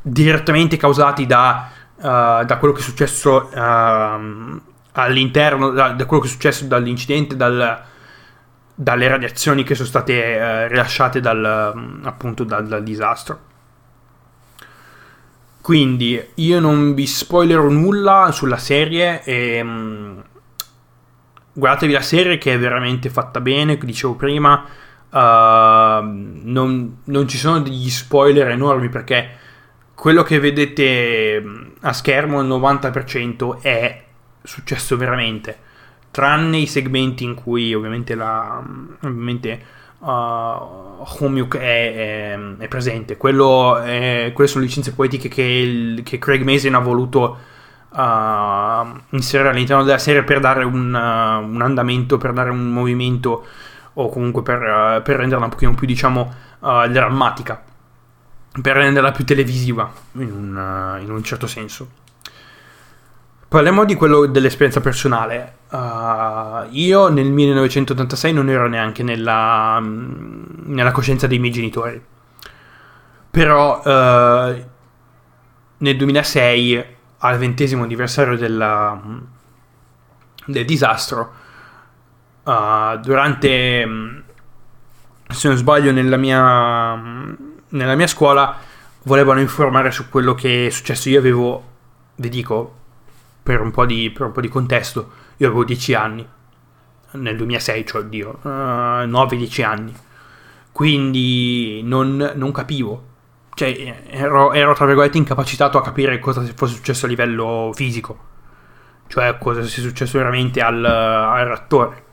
direttamente 0.00 0.76
causati 0.76 1.26
da, 1.26 1.68
uh, 1.96 2.44
da 2.44 2.56
quello 2.58 2.72
che 2.72 2.80
è 2.80 2.84
successo 2.84 3.50
uh, 3.52 4.60
all'interno, 4.92 5.70
da, 5.70 5.90
da, 5.90 6.06
quello 6.06 6.22
che 6.22 6.28
è 6.28 6.32
successo 6.32 6.64
dall'incidente, 6.66 7.36
dal, 7.36 7.82
dalle 8.72 9.08
radiazioni 9.08 9.64
che 9.64 9.74
sono 9.74 9.88
state 9.88 10.12
uh, 10.14 10.68
rilasciate 10.68 11.20
dal, 11.20 12.00
appunto 12.04 12.44
dal, 12.44 12.66
dal 12.68 12.84
disastro. 12.84 13.48
Quindi 15.60 16.20
io 16.34 16.58
non 16.58 16.94
vi 16.94 17.06
spoilerò 17.06 17.68
nulla 17.68 18.30
sulla 18.32 18.56
serie 18.56 19.22
e 19.24 19.60
um, 19.60 20.22
guardatevi 21.52 21.92
la 21.92 22.00
serie 22.00 22.38
che 22.38 22.54
è 22.54 22.58
veramente 22.58 23.10
fatta 23.10 23.40
bene, 23.40 23.74
come 23.76 23.90
dicevo 23.90 24.14
prima, 24.14 24.64
uh, 25.10 25.18
non, 25.18 26.98
non, 27.04 27.28
ci 27.28 27.38
sono 27.38 27.60
degli 27.60 27.90
spoiler 27.90 28.48
enormi 28.48 28.88
perché 28.88 29.38
quello 29.94 30.22
che 30.22 30.38
vedete 30.38 31.40
mm, 31.40 31.66
a 31.80 31.92
schermo 31.92 32.40
il 32.40 32.48
90% 32.48 33.60
è 33.60 34.04
successo 34.42 34.96
veramente, 34.96 35.58
tranne 36.10 36.58
i 36.58 36.66
segmenti 36.66 37.24
in 37.24 37.34
cui 37.34 37.74
ovviamente 37.74 38.14
la... 38.14 38.62
Mm, 38.66 38.92
ovviamente, 39.02 39.62
uh, 39.98 40.06
Homeuk 40.06 41.56
è, 41.56 42.32
è, 42.32 42.38
è, 42.58 42.68
presente. 42.68 43.16
Quello 43.16 43.78
è, 43.78 44.30
quelle 44.34 44.48
sono 44.48 44.64
licenze 44.64 44.94
poetiche 44.94 45.28
che, 45.28 45.42
il, 45.42 46.02
che 46.02 46.18
Craig 46.18 46.42
Mason 46.42 46.74
ha 46.74 46.78
voluto 46.78 47.38
uh, 47.90 49.00
inserire 49.10 49.50
all'interno 49.50 49.82
della 49.84 49.98
serie 49.98 50.22
per 50.22 50.40
dare 50.40 50.64
un, 50.64 50.92
uh, 50.92 51.52
un, 51.52 51.60
andamento, 51.62 52.16
per 52.18 52.32
dare 52.32 52.50
un 52.50 52.70
movimento 52.70 53.46
o 53.94 54.08
comunque 54.08 54.42
per, 54.42 54.60
uh, 54.60 55.02
per 55.02 55.16
renderla 55.16 55.44
un 55.44 55.50
pochino 55.50 55.74
più, 55.74 55.86
diciamo, 55.86 56.48
drammatica, 56.60 57.62
per 58.60 58.76
renderla 58.76 59.12
più 59.12 59.24
televisiva 59.24 59.90
in 60.12 60.30
un, 60.30 60.98
in 61.00 61.10
un 61.10 61.22
certo 61.22 61.46
senso. 61.46 61.88
Parliamo 63.50 63.84
di 63.84 63.96
quello 63.96 64.26
dell'esperienza 64.26 64.80
personale. 64.80 65.54
Uh, 65.70 66.68
io 66.70 67.08
nel 67.08 67.32
1986 67.32 68.32
non 68.32 68.48
ero 68.48 68.68
neanche 68.68 69.02
nella, 69.02 69.82
nella 69.82 70.92
coscienza 70.92 71.26
dei 71.26 71.40
miei 71.40 71.52
genitori. 71.52 72.00
Però 73.28 73.80
uh, 73.80 74.64
nel 75.78 75.96
2006 75.96 76.98
al 77.22 77.38
ventesimo 77.38 77.82
anniversario 77.82 78.36
della, 78.36 79.00
del 80.46 80.64
disastro, 80.64 81.32
uh, 82.44 82.96
durante, 82.98 84.22
se 85.28 85.48
non 85.48 85.56
sbaglio, 85.56 85.92
nella 85.92 86.16
mia, 86.16 86.94
nella 87.68 87.94
mia 87.94 88.06
scuola 88.06 88.56
volevano 89.02 89.40
informare 89.40 89.90
su 89.90 90.08
quello 90.08 90.34
che 90.34 90.66
è 90.66 90.70
successo. 90.70 91.08
Io 91.08 91.18
avevo, 91.18 91.64
vi 92.16 92.28
dico, 92.28 92.76
per 93.42 93.60
un 93.60 93.70
po' 93.70 93.84
di, 93.84 94.14
un 94.18 94.32
po 94.32 94.40
di 94.40 94.48
contesto, 94.48 95.10
io 95.36 95.46
avevo 95.46 95.64
10 95.64 95.94
anni, 95.94 96.26
nel 97.12 97.36
2006, 97.36 97.86
cioè, 97.86 98.00
oddio, 98.02 98.38
uh, 98.42 98.48
9-10 98.48 99.64
anni. 99.64 99.94
Quindi 100.72 101.82
non, 101.82 102.32
non 102.34 102.52
capivo 102.52 103.08
cioè, 103.60 104.02
ero, 104.08 104.54
ero, 104.54 104.72
tra 104.72 104.86
virgolette 104.86 105.18
incapacitato 105.18 105.76
a 105.76 105.82
capire 105.82 106.18
cosa 106.18 106.42
fosse 106.56 106.76
successo 106.76 107.04
a 107.04 107.08
livello 107.10 107.72
fisico, 107.74 108.18
cioè 109.06 109.36
cosa 109.36 109.62
sia 109.64 109.82
successo 109.82 110.16
veramente 110.16 110.62
al, 110.62 110.82
al 110.82 111.44
reattore. 111.44 112.04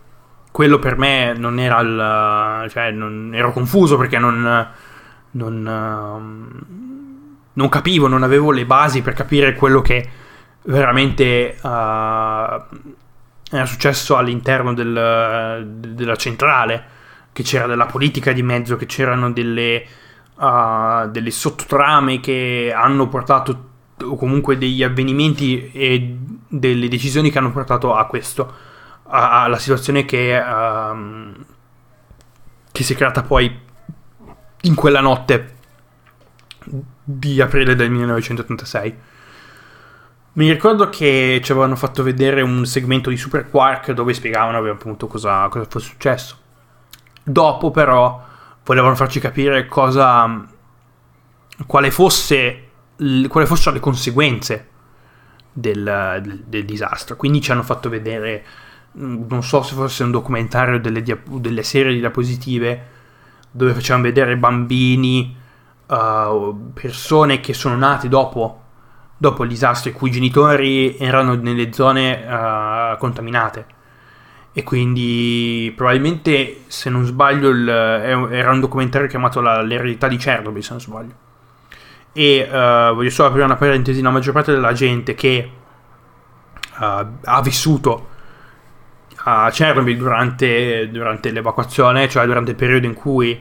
Quello 0.52 0.78
per 0.80 0.98
me 0.98 1.34
non 1.38 1.58
era 1.58 1.80
il. 1.80 2.70
cioè, 2.70 2.92
non, 2.92 3.32
ero 3.34 3.54
confuso 3.54 3.96
perché 3.96 4.20
non. 4.20 4.68
non, 5.32 6.66
non 7.54 7.70
capivo, 7.70 8.08
non 8.08 8.24
avevo 8.24 8.52
le 8.52 8.66
basi 8.66 9.02
per 9.02 9.14
capire 9.14 9.56
quello 9.56 9.82
che 9.82 10.10
veramente 10.64 11.58
uh, 11.62 11.68
era 11.68 13.66
successo 13.66 14.18
all'interno 14.18 14.74
del, 14.74 15.66
della 15.96 16.16
centrale, 16.18 16.84
che 17.32 17.44
c'era 17.44 17.68
della 17.68 17.86
politica 17.86 18.34
di 18.34 18.44
mezzo, 18.44 18.76
che 18.76 18.86
c'erano 18.86 19.32
delle, 19.32 19.86
uh, 20.38 21.10
delle 21.10 21.32
sottotrame 21.32 22.20
che 22.20 22.74
hanno 22.76 23.08
portato, 23.08 23.70
o 24.04 24.16
comunque 24.16 24.58
degli 24.58 24.84
avvenimenti 24.84 25.72
e 25.72 26.18
delle 26.48 26.88
decisioni 26.88 27.30
che 27.30 27.38
hanno 27.38 27.52
portato 27.52 27.94
a 27.96 28.06
questo, 28.06 28.54
alla 29.04 29.58
situazione 29.58 30.06
che, 30.06 30.38
uh, 30.38 31.46
che 32.72 32.84
si 32.84 32.94
è 32.94 32.96
creata 32.96 33.24
poi 33.24 33.66
in 34.62 34.76
quella 34.76 35.02
notte 35.02 35.56
di 37.04 37.42
aprile 37.42 37.76
del 37.76 37.90
1986. 37.90 38.96
Mi 40.34 40.52
ricordo 40.52 40.90
che 40.90 41.40
ci 41.44 41.52
avevano 41.52 41.76
fatto 41.76 42.04
vedere 42.04 42.42
un 42.42 42.64
segmento 42.66 43.10
di 43.10 43.18
Super 43.18 43.50
Quark 43.50 43.92
dove 43.92 44.14
spiegavano 44.14 44.70
appunto 44.70 45.08
cosa, 45.08 45.48
cosa 45.48 45.66
fosse 45.68 45.88
successo. 45.88 46.38
Dopo, 47.24 47.72
però, 47.72 48.24
volevano 48.68 48.96
farci 48.96 49.20
capire 49.20 49.66
cosa. 49.66 50.46
quale 51.66 51.90
fosse. 51.90 52.64
quale 53.28 53.46
fossero 53.46 53.76
le 53.76 53.80
conseguenze 53.80 54.68
del, 55.52 56.20
del, 56.22 56.44
del, 56.46 56.66
disastro. 56.66 57.16
Quindi 57.16 57.42
ci 57.42 57.52
hanno 57.52 57.64
fatto 57.64 57.90
vedere. 57.90 58.46
Non 58.92 59.44
so 59.44 59.62
se 59.62 59.74
fosse 59.76 60.04
un 60.04 60.12
documentario 60.12 60.80
delle, 60.80 61.04
delle 61.04 61.64
serie 61.64 61.94
di 61.94 62.00
diapositive 62.00 62.96
dove 63.52 63.74
facevano 63.74 64.04
vedere 64.04 64.38
bambini, 64.38 65.36
uh, 65.88 66.72
persone 66.74 67.40
che 67.40 67.54
sono 67.54 67.76
nate 67.76 68.08
dopo 68.08 68.64
dopo 69.18 69.44
il 69.44 69.50
disastro 69.50 69.90
i 69.90 69.94
cui 69.94 70.12
genitori 70.12 70.96
erano 70.98 71.34
nelle 71.34 71.74
zone 71.74 72.24
uh, 72.24 72.98
contaminate 72.98 73.66
e 74.58 74.64
quindi 74.64 75.72
probabilmente 75.76 76.62
se 76.66 76.90
non 76.90 77.06
sbaglio 77.06 77.50
il, 77.50 77.70
era 77.70 78.50
un 78.50 78.60
documentario 78.60 79.08
chiamato 79.08 79.40
la, 79.40 79.62
l'eredità 79.62 80.08
di 80.08 80.18
Chernobyl 80.18 80.64
se 80.64 80.72
non 80.72 80.82
sbaglio 80.82 81.14
e 82.12 82.42
uh, 82.50 82.96
voglio 82.96 83.12
solo 83.12 83.28
aprire 83.28 83.46
una 83.46 83.56
parentesi 83.56 84.02
la 84.02 84.10
maggior 84.10 84.34
parte 84.34 84.52
della 84.52 84.74
gente 84.74 85.14
che 85.14 85.52
uh, 86.76 87.06
ha 87.24 87.42
vissuto 87.44 88.08
a 89.26 89.52
Chernobyl 89.52 89.96
durante, 89.96 90.90
durante, 90.90 91.30
l'evacuazione 91.30 92.10
cioè 92.10 92.26
durante 92.26 92.50
il 92.50 92.58
periodo 92.58 92.88
in 92.88 92.96
cui 92.96 93.40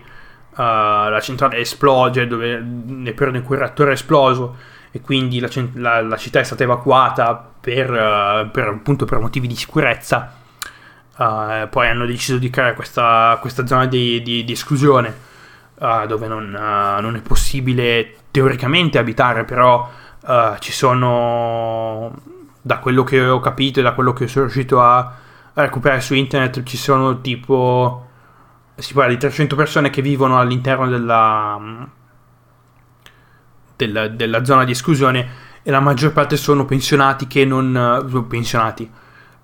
la 0.56 1.18
centrale 1.22 1.56
esplode 1.56 2.26
dove, 2.26 2.58
nel 2.58 3.14
periodo 3.14 3.38
in 3.38 3.44
cui 3.44 3.54
il 3.54 3.62
reattore 3.62 3.90
è 3.90 3.94
esploso 3.94 4.56
e 4.90 5.00
quindi 5.00 5.40
la, 5.40 5.48
la, 5.76 6.02
la 6.02 6.16
città 6.18 6.40
è 6.40 6.44
stata 6.44 6.62
evacuata 6.62 7.52
per, 7.58 7.90
uh, 7.90 8.50
per, 8.50 8.68
appunto 8.68 9.06
per 9.06 9.18
motivi 9.18 9.46
di 9.46 9.56
sicurezza. 9.56 10.44
Uh, 11.16 11.68
poi 11.70 11.88
hanno 11.88 12.04
deciso 12.04 12.36
di 12.36 12.50
creare 12.50 12.74
questa, 12.74 13.38
questa 13.40 13.66
zona 13.66 13.86
di, 13.86 14.20
di, 14.22 14.44
di 14.44 14.52
esclusione 14.52 15.14
uh, 15.78 16.06
dove 16.06 16.26
non, 16.26 16.50
non, 16.50 17.16
è 17.16 17.20
possibile 17.22 18.16
teoricamente 18.30 18.98
abitare, 18.98 19.44
però 19.44 19.90
ci 20.58 20.72
sono, 20.72 22.12
da 22.60 22.78
quello 22.78 23.04
che 23.04 23.24
ho 23.24 23.38
capito 23.38 23.78
e 23.78 23.82
da 23.84 23.92
quello 23.92 24.12
che 24.12 24.26
sono 24.26 24.46
riuscito 24.46 24.82
a, 24.82 25.14
recuperare 25.54 26.00
su 26.00 26.14
internet, 26.14 26.64
ci 26.64 26.76
sono 26.76 27.20
tipo, 27.20 28.06
si 28.74 28.92
parla 28.92 29.12
di 29.12 29.18
300 29.18 29.56
persone 29.56 29.88
che 29.88 30.02
vivono 30.02 30.38
all'interno 30.38 30.88
della 30.88 31.88
della, 33.76 34.08
della, 34.08 34.44
zona 34.44 34.64
di 34.64 34.72
esclusione 34.72 35.44
e 35.62 35.70
la 35.70 35.80
maggior 35.80 36.12
parte 36.12 36.36
sono 36.36 36.64
pensionati 36.64 37.26
che 37.26 37.44
non... 37.44 38.08
Uh, 38.10 38.26
pensionati, 38.26 38.90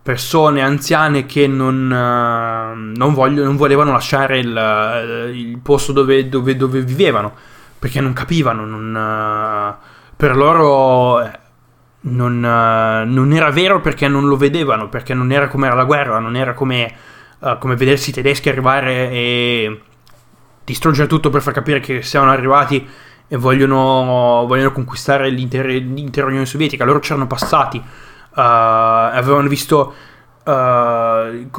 persone 0.02 0.62
anziane 0.62 1.26
che 1.26 1.46
non, 1.46 1.84
uh, 1.84 2.96
non, 2.96 3.14
voglio, 3.14 3.44
non 3.44 3.56
volevano 3.56 3.92
lasciare 3.92 4.38
il, 4.40 4.48
uh, 4.48 5.28
il 5.28 5.58
posto 5.58 5.92
dove, 5.92 6.28
dove, 6.28 6.56
dove, 6.56 6.82
vivevano 6.82 7.32
perché 7.78 8.00
non 8.00 8.12
capivano, 8.12 8.64
non, 8.64 8.94
uh, 8.94 9.84
per 10.16 10.36
loro 10.36 11.22
eh, 11.22 11.38
non, 12.02 12.40
non, 12.40 13.32
era 13.32 13.50
vero 13.50 13.80
perché 13.80 14.08
non 14.08 14.26
lo 14.26 14.36
vedevano, 14.36 14.88
perché 14.88 15.14
non 15.14 15.30
era 15.30 15.48
come 15.48 15.66
era 15.66 15.76
la 15.76 15.84
guerra, 15.84 16.18
non 16.18 16.36
era 16.36 16.52
come, 16.54 16.92
come 17.58 17.74
vedersi 17.74 18.10
i 18.10 18.12
tedeschi 18.12 18.48
arrivare 18.48 19.10
e 19.10 19.80
distruggere 20.64 21.08
tutto 21.08 21.30
per 21.30 21.42
far 21.42 21.52
capire 21.52 21.80
che 21.80 22.02
siamo 22.02 22.30
arrivati 22.30 22.86
e 23.26 23.36
vogliono, 23.36 24.44
vogliono 24.46 24.72
conquistare 24.72 25.28
l'intera 25.28 26.26
Unione 26.26 26.46
Sovietica. 26.46 26.84
Loro 26.84 27.00
c'erano 27.00 27.26
passati, 27.26 27.82
uh, 28.34 28.40
avevano 28.40 29.48
visto... 29.48 29.94
Uh, 30.44 31.50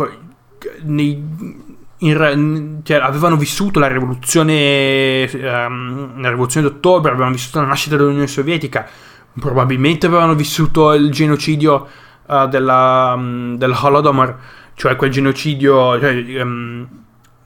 nei, 0.83 1.61
in, 2.03 2.79
cioè, 2.83 2.97
avevano 2.97 3.37
vissuto 3.37 3.79
la 3.79 3.87
rivoluzione, 3.87 5.29
um, 5.33 6.21
la 6.21 6.29
rivoluzione 6.29 6.67
d'ottobre, 6.67 7.11
avevano 7.11 7.33
vissuto 7.33 7.61
la 7.61 7.67
nascita 7.67 7.95
dell'Unione 7.95 8.27
Sovietica, 8.27 8.87
probabilmente 9.39 10.07
avevano 10.07 10.35
vissuto 10.35 10.93
il 10.93 11.09
genocidio 11.11 11.87
uh, 12.25 12.47
della, 12.47 13.13
um, 13.15 13.57
del 13.57 13.71
Holodomor, 13.71 14.37
cioè 14.75 14.95
quel 14.95 15.11
genocidio, 15.11 15.99
cioè, 15.99 16.41
um, 16.41 16.87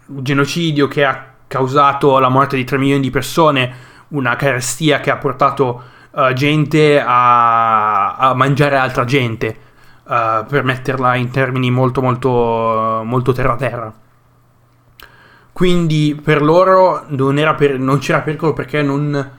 genocidio 0.07 0.87
che 0.87 1.05
ha 1.05 1.33
causato 1.45 2.17
la 2.19 2.29
morte 2.29 2.55
di 2.55 2.63
3 2.63 2.77
milioni 2.77 3.01
di 3.01 3.09
persone 3.09 3.85
una 4.09 4.35
carestia 4.35 4.99
che 4.99 5.11
ha 5.11 5.17
portato 5.17 5.95
uh, 6.17 6.33
gente 6.33 6.99
a, 6.99 8.15
a, 8.15 8.33
mangiare 8.33 8.75
altra 8.75 9.05
gente, 9.05 9.57
uh, 10.03 10.45
per 10.47 10.63
metterla 10.63 11.15
in 11.15 11.29
termini 11.29 11.69
molto 11.69 12.01
molto 12.01 13.01
molto 13.05 13.31
terra-terra. 13.31 13.93
Quindi 15.53 16.19
per 16.21 16.41
loro 16.41 17.05
non, 17.07 17.55
per, 17.57 17.79
non 17.79 17.97
c'era 17.99 18.21
pericolo 18.21 18.53
perché 18.53 18.81
non, 18.81 19.31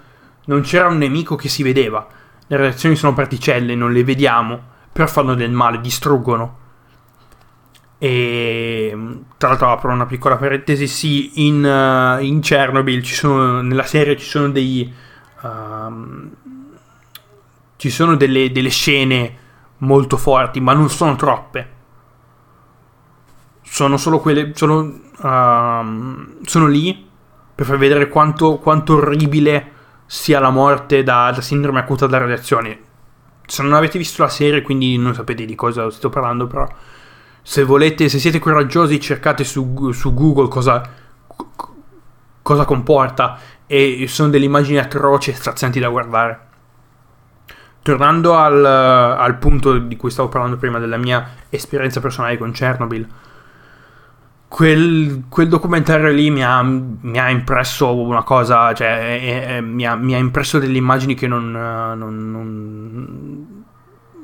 non 0.45 0.61
c'era 0.63 0.89
un 0.89 0.99
nemico 0.99 1.37
che 1.37 1.49
si 1.49 1.63
vedeva. 1.63 2.07
Le 2.47 2.57
reazioni 2.57 2.97
sono 2.97 3.15
particelle, 3.15 3.75
non 3.75 3.93
le 3.93 4.03
vediamo, 4.03 4.61
però 4.93 5.07
fanno 5.07 5.35
del 5.35 5.53
male, 5.53 5.81
distruggono. 5.81 6.57
E 7.99 8.97
tra 9.37 9.49
l'altro 9.49 9.71
apro 9.71 9.93
una 9.93 10.07
piccola 10.07 10.37
parentesi, 10.37 10.89
sì, 10.89 11.47
in, 11.47 11.63
uh, 11.65 12.23
in 12.23 12.41
Chernobyl 12.41 13.05
sono, 13.05 13.61
nella 13.63 13.85
serie 13.85 14.17
ci 14.17 14.27
sono 14.27 14.51
dei... 14.51 14.93
Um, 15.43 16.33
ci 17.79 17.91
sono 17.91 18.17
delle, 18.17 18.51
delle, 18.51 18.71
scene 18.71 19.37
molto 19.79 20.17
forti, 20.17 20.61
ma 20.61 20.73
non 20.73 20.91
sono 20.91 21.15
troppe. 21.15 21.71
Sono 23.63 23.97
solo 23.97 24.19
quelle... 24.19 24.51
Sono, 24.55 24.81
uh, 24.81 26.43
sono 26.43 26.67
lì 26.67 27.07
per 27.55 27.65
far 27.65 27.79
vedere 27.79 28.09
quanto, 28.09 28.59
quanto 28.59 28.97
orribile 28.97 29.73
sia 30.07 30.41
la 30.41 30.51
morte 30.51 31.05
da, 31.05 31.31
da 31.33 31.41
sindrome 31.41 31.79
acuta 31.79 32.09
da 32.09 32.19
radiazione. 32.19 32.81
Se 33.47 33.63
non 33.63 33.75
avete 33.75 33.97
visto 33.97 34.23
la 34.23 34.29
serie, 34.29 34.63
quindi 34.63 34.97
non 34.99 35.15
sapete 35.15 35.45
di 35.45 35.55
cosa 35.55 35.89
sto 35.91 36.09
parlando, 36.09 36.49
però 36.49 36.67
se 37.43 37.63
volete, 37.63 38.09
se 38.09 38.19
siete 38.19 38.41
coraggiosi, 38.41 39.01
cercate 39.01 39.45
su, 39.45 39.93
su 39.93 40.13
Google 40.13 40.49
cosa, 40.49 40.83
cosa 42.43 42.65
comporta 42.65 43.39
e 43.67 44.07
sono 44.09 44.31
delle 44.31 44.47
immagini 44.47 44.79
atroci 44.79 45.31
e 45.31 45.35
strazianti 45.35 45.79
da 45.79 45.89
guardare. 45.89 46.48
Tornando 47.89 48.37
al, 48.37 48.67
al, 48.67 49.39
punto 49.39 49.79
di 49.79 49.97
cui 49.97 50.11
stavo 50.11 50.29
parlando 50.29 50.59
prima, 50.59 50.79
della 50.79 50.99
mia 50.99 51.27
esperienza 51.49 52.01
personale 52.01 52.37
con 52.37 52.51
Chernobyl, 52.51 53.09
quel, 54.47 55.23
quel 55.31 55.49
documentario 55.49 56.11
lì 56.11 56.31
mi 56.31 56.45
ha, 56.45 56.61
mi 56.63 57.19
ha, 57.19 57.31
impresso 57.31 57.95
una 57.97 58.23
cosa, 58.25 58.75
cioè 58.75 59.19
è, 59.19 59.47
è, 59.57 59.61
mi, 59.63 59.87
ha, 59.87 59.95
mi, 59.95 60.15
ha, 60.15 60.19
impresso 60.19 60.59
delle 60.59 60.77
immagini 60.77 61.15
che 61.15 61.27
non, 61.27 61.51
non, 61.51 62.31
non 62.31 63.65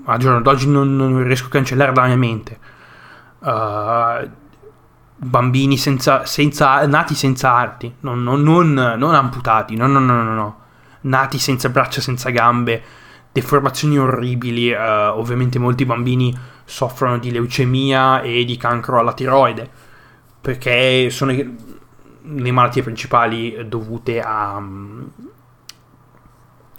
a 0.05 0.17
giorno 0.19 0.43
d'oggi 0.43 0.69
non, 0.69 0.95
non 0.95 1.25
riesco 1.25 1.47
a 1.47 1.49
cancellare 1.49 1.91
dalla 1.93 2.09
mia 2.09 2.17
mente. 2.19 2.59
Uh, 3.39 4.29
bambini 5.17 5.79
senza, 5.79 6.27
senza, 6.27 6.85
nati 6.87 7.15
senza 7.15 7.51
arti, 7.51 7.95
non 8.01 9.15
amputati, 9.15 9.75
no, 9.75 9.87
no, 9.87 10.01
no, 10.01 10.23
no, 10.23 10.35
no, 10.35 10.59
nati 11.01 11.39
senza 11.39 11.71
braccia, 11.71 12.03
senza 12.03 12.29
gambe, 12.29 12.83
deformazioni 13.35 13.99
orribili. 13.99 14.71
Uh, 14.73 15.19
ovviamente 15.19 15.59
molti 15.59 15.85
bambini 15.85 16.33
soffrono 16.65 17.19
di 17.19 17.33
leucemia 17.33 18.23
e 18.23 18.45
di 18.45 18.57
cancro 18.57 18.99
alla 18.99 19.13
tiroide, 19.13 19.69
perché 20.41 21.11
sono 21.11 21.33
le 21.33 22.51
malattie 22.53 22.83
principali 22.83 23.69
dovute 23.69 24.21
a, 24.21 24.63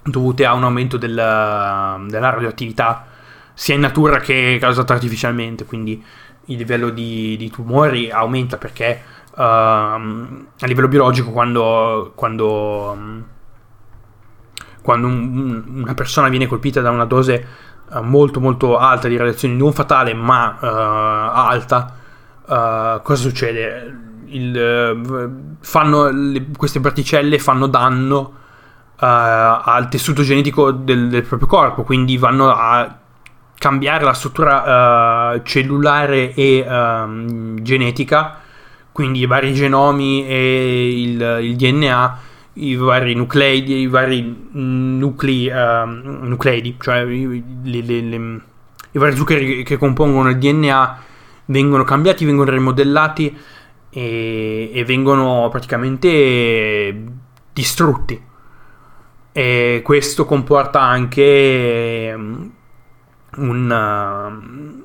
dovute 0.03 0.45
a 0.45 0.53
un 0.53 0.63
aumento 0.63 0.97
del, 0.97 1.13
della 1.13 2.29
radioattività 2.29 3.05
sia 3.53 3.75
in 3.75 3.81
natura 3.81 4.19
che 4.19 4.57
causata 4.59 4.93
artificialmente, 4.93 5.65
quindi 5.65 6.03
il 6.45 6.57
livello 6.57 6.89
di, 6.89 7.35
di 7.37 7.49
tumori 7.49 8.09
aumenta 8.09 8.57
perché 8.57 9.01
uh, 9.31 9.41
a 9.41 9.99
livello 10.61 10.87
biologico 10.87 11.31
quando, 11.31 12.11
quando, 12.15 13.33
quando 14.85 15.07
un, 15.07 15.63
una 15.81 15.93
persona 15.95 16.29
viene 16.29 16.45
colpita 16.45 16.79
da 16.79 16.91
una 16.91 17.05
dose 17.05 17.45
uh, 17.89 17.97
uh, 17.97 18.01
molto 18.03 18.39
molto 18.39 18.77
alta 18.77 19.07
di 19.07 19.17
radiazione, 19.17 19.55
non 19.55 19.73
fatale 19.73 20.13
ma 20.13 20.57
alta, 20.59 21.93
cosa 23.01 23.15
succede? 23.15 24.03
Il, 24.27 25.55
fanno, 25.59 26.09
le, 26.09 26.45
queste 26.55 26.79
particelle 26.79 27.39
fanno 27.39 27.67
danno 27.67 28.33
al 28.97 29.87
tessuto 29.89 30.21
genetico 30.21 30.71
del, 30.71 31.09
del 31.09 31.23
proprio 31.23 31.47
corpo, 31.47 31.83
quindi 31.83 32.17
vanno 32.17 32.49
a 32.51 32.99
cambiare 33.57 34.03
la 34.03 34.13
struttura 34.13 35.33
uh, 35.33 35.41
cellulare 35.43 36.33
e 36.33 36.65
uh, 36.67 37.61
genetica, 37.61 38.39
quindi 38.91 39.19
i 39.19 39.25
vari 39.25 39.53
genomi 39.53 40.27
e 40.27 41.01
il, 41.01 41.39
il, 41.41 41.55
DNA, 41.55 42.17
i 42.55 42.75
vari 42.75 43.13
nucleidi, 43.15 43.79
i 43.79 43.87
vari 43.87 44.47
nuclei, 44.51 45.47
uh, 45.47 45.85
nucleidi, 45.85 46.77
cioè 46.79 47.03
le, 47.03 47.43
le, 47.63 48.01
le, 48.01 48.41
i 48.91 48.97
vari 48.97 49.15
zuccheri 49.15 49.63
che 49.63 49.77
compongono 49.77 50.29
il 50.29 50.37
DNA 50.37 50.99
vengono 51.45 51.83
cambiati, 51.83 52.25
vengono 52.25 52.51
rimodellati 52.51 53.37
e, 53.89 54.71
e 54.73 54.85
vengono 54.85 55.49
praticamente 55.49 57.03
distrutti. 57.51 58.21
E 59.31 59.81
questo 59.83 60.25
comporta 60.25 60.81
anche 60.81 62.15
un, 63.35 63.69
uh, 63.69 64.83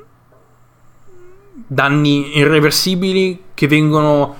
danni 1.68 2.36
irreversibili 2.36 3.44
che 3.54 3.68
vengono 3.68 4.36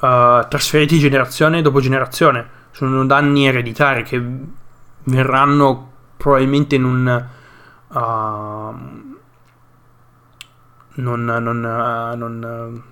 uh, 0.00 0.48
trasferiti 0.48 0.98
generazione 0.98 1.62
dopo 1.62 1.78
generazione. 1.78 2.62
Sono 2.74 3.06
danni 3.06 3.46
ereditari 3.46 4.02
che 4.02 4.20
verranno 5.04 5.90
probabilmente 6.16 6.74
in 6.74 6.82
un... 6.82 7.26
Uh, 7.86 9.12
non, 10.96 11.24
non, 11.24 11.58
uh, 11.64 12.16
non 12.16 12.82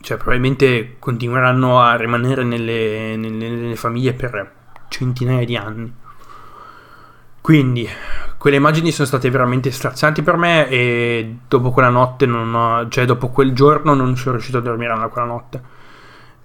cioè 0.00 0.16
probabilmente 0.16 0.98
continueranno 1.00 1.80
a 1.80 1.96
rimanere 1.96 2.44
nelle, 2.44 3.16
nelle, 3.16 3.48
nelle 3.50 3.76
famiglie 3.76 4.12
per 4.12 4.52
centinaia 4.88 5.44
di 5.44 5.56
anni. 5.56 5.92
Quindi, 7.40 7.88
quelle 8.38 8.56
immagini 8.56 8.92
sono 8.92 9.08
state 9.08 9.30
veramente 9.30 9.72
strazianti 9.72 10.22
per 10.22 10.36
me 10.36 10.68
e 10.68 11.38
dopo 11.48 11.72
quella 11.72 11.88
notte, 11.88 12.24
ho, 12.26 12.88
cioè 12.88 13.04
dopo 13.04 13.30
quel 13.30 13.52
giorno 13.52 13.94
non 13.94 14.16
sono 14.16 14.36
riuscito 14.36 14.58
a 14.58 14.62
dormire 14.62 14.94
quella 15.08 15.26
notte. 15.26 15.78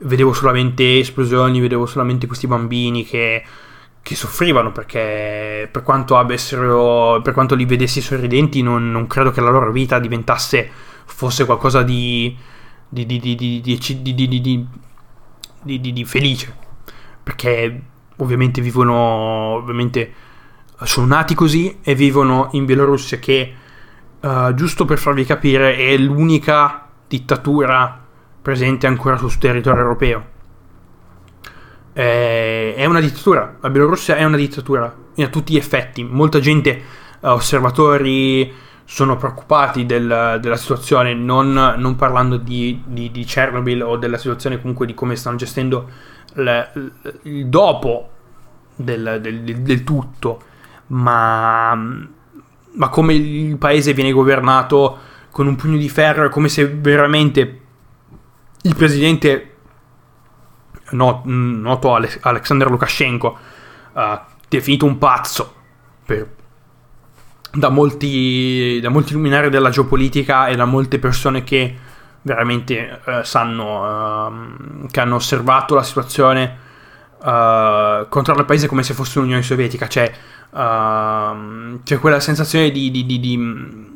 Vedevo 0.06 0.34
solamente 0.34 1.00
esplosioni, 1.00 1.60
vedevo 1.60 1.86
solamente 1.86 2.28
questi 2.28 2.48
bambini 2.48 3.04
che, 3.04 3.44
che 4.02 4.16
soffrivano 4.16 4.72
perché 4.72 5.68
per 5.72 5.82
quanto 5.82 6.16
avessero, 6.18 7.22
per 7.24 7.34
quanto 7.34 7.56
li 7.56 7.66
vedessi 7.66 8.02
sorridenti 8.02 8.62
non, 8.62 8.92
non 8.92 9.08
credo 9.08 9.32
che 9.32 9.42
la 9.42 9.50
loro 9.50 9.72
vita 9.72 9.98
diventasse, 9.98 10.70
fosse 11.06 11.46
qualcosa 11.46 11.82
di, 11.82 12.38
di, 12.88 13.06
di, 13.06 13.20
di, 15.66 16.06
felice. 16.06 16.56
Perché 17.24 17.82
ovviamente 18.18 18.62
vivono, 18.62 18.94
ovviamente 19.56 20.14
sono 20.84 21.08
nati 21.08 21.34
così 21.34 21.80
e 21.82 21.96
vivono 21.96 22.50
in 22.52 22.66
Bielorussia 22.66 23.18
che, 23.18 23.54
uh, 24.20 24.54
giusto 24.54 24.86
per 24.86 25.00
farvi 25.00 25.26
capire, 25.26 25.76
è 25.76 25.98
l'unica 25.98 26.88
dittatura 27.08 28.05
presente 28.46 28.86
ancora 28.86 29.18
sul 29.18 29.36
territorio 29.40 29.82
europeo. 29.82 30.26
È 31.94 32.86
una 32.86 33.00
dittatura, 33.00 33.58
la 33.60 33.70
Bielorussia 33.72 34.18
è 34.18 34.24
una 34.24 34.38
dittatura 34.38 34.96
a 35.18 35.28
tutti 35.30 35.54
gli 35.54 35.58
effetti. 35.58 36.04
Molta 36.04 36.40
gente, 36.40 36.80
uh, 37.22 37.30
osservatori, 37.30 38.54
sono 38.84 39.18
preoccupati 39.18 39.88
del, 39.88 40.38
della 40.40 40.58
situazione, 40.58 41.16
non, 41.16 41.54
non 41.54 41.96
parlando 41.96 42.38
di, 42.38 42.84
di, 42.86 43.10
di, 43.10 43.24
Chernobyl 43.24 43.82
o 43.82 43.98
della 43.98 44.20
situazione 44.20 44.62
comunque 44.62 44.86
di 44.86 44.94
come 44.94 45.16
stanno 45.16 45.38
gestendo 45.38 45.90
le, 46.34 46.72
il 47.24 47.48
dopo 47.48 48.10
del, 48.76 49.18
del, 49.22 49.42
del 49.42 49.84
tutto 49.84 50.40
ma, 50.88 51.74
ma 51.74 52.90
come 52.90 53.16
il 53.16 53.58
paese 53.58 53.94
viene 53.94 54.12
governato 54.12 55.00
con 55.32 55.48
un 55.48 55.56
pugno 55.56 55.78
di 55.78 55.90
ferro, 55.90 56.28
è 56.28 56.30
come 56.30 56.48
se 56.48 56.68
veramente 56.68 57.62
il 58.66 58.76
presidente 58.76 59.56
not, 60.92 61.26
noto 61.26 61.94
Ale- 61.94 62.18
Alexander 62.22 62.70
Lukashenko, 62.70 63.38
uh, 63.94 64.02
definito 64.48 64.86
un 64.86 64.98
pazzo 64.98 65.54
per, 66.06 66.30
da, 67.52 67.70
molti, 67.70 68.80
da 68.82 68.90
molti 68.90 69.14
luminari 69.14 69.50
della 69.50 69.70
geopolitica 69.70 70.48
e 70.48 70.56
da 70.56 70.66
molte 70.66 71.00
persone 71.00 71.44
che 71.44 71.78
veramente 72.22 73.02
uh, 73.06 73.24
sanno, 73.24 74.28
uh, 74.28 74.88
che 74.90 75.00
hanno 75.00 75.16
osservato 75.16 75.76
la 75.76 75.84
situazione, 75.84 76.58
uh, 77.20 78.08
controlla 78.10 78.42
il 78.42 78.46
paese 78.46 78.68
come 78.68 78.84
se 78.84 78.94
fosse 78.94 79.20
un'Unione 79.20 79.42
Sovietica, 79.42 79.88
cioè 79.88 80.12
Uh, 80.56 81.82
c'è 81.84 82.00
quella 82.00 82.22
sensazione 82.22 82.72
di, 82.72 82.90
di, 82.90 83.06
di, 83.06 83.20
di, 83.20 83.95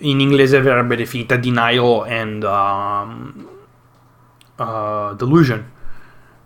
in 0.00 0.20
inglese 0.20 0.60
verrebbe 0.60 0.96
definita 0.96 1.36
denial 1.36 2.04
and 2.08 2.42
uh, 2.42 3.48
uh, 4.62 5.14
delusion. 5.14 5.78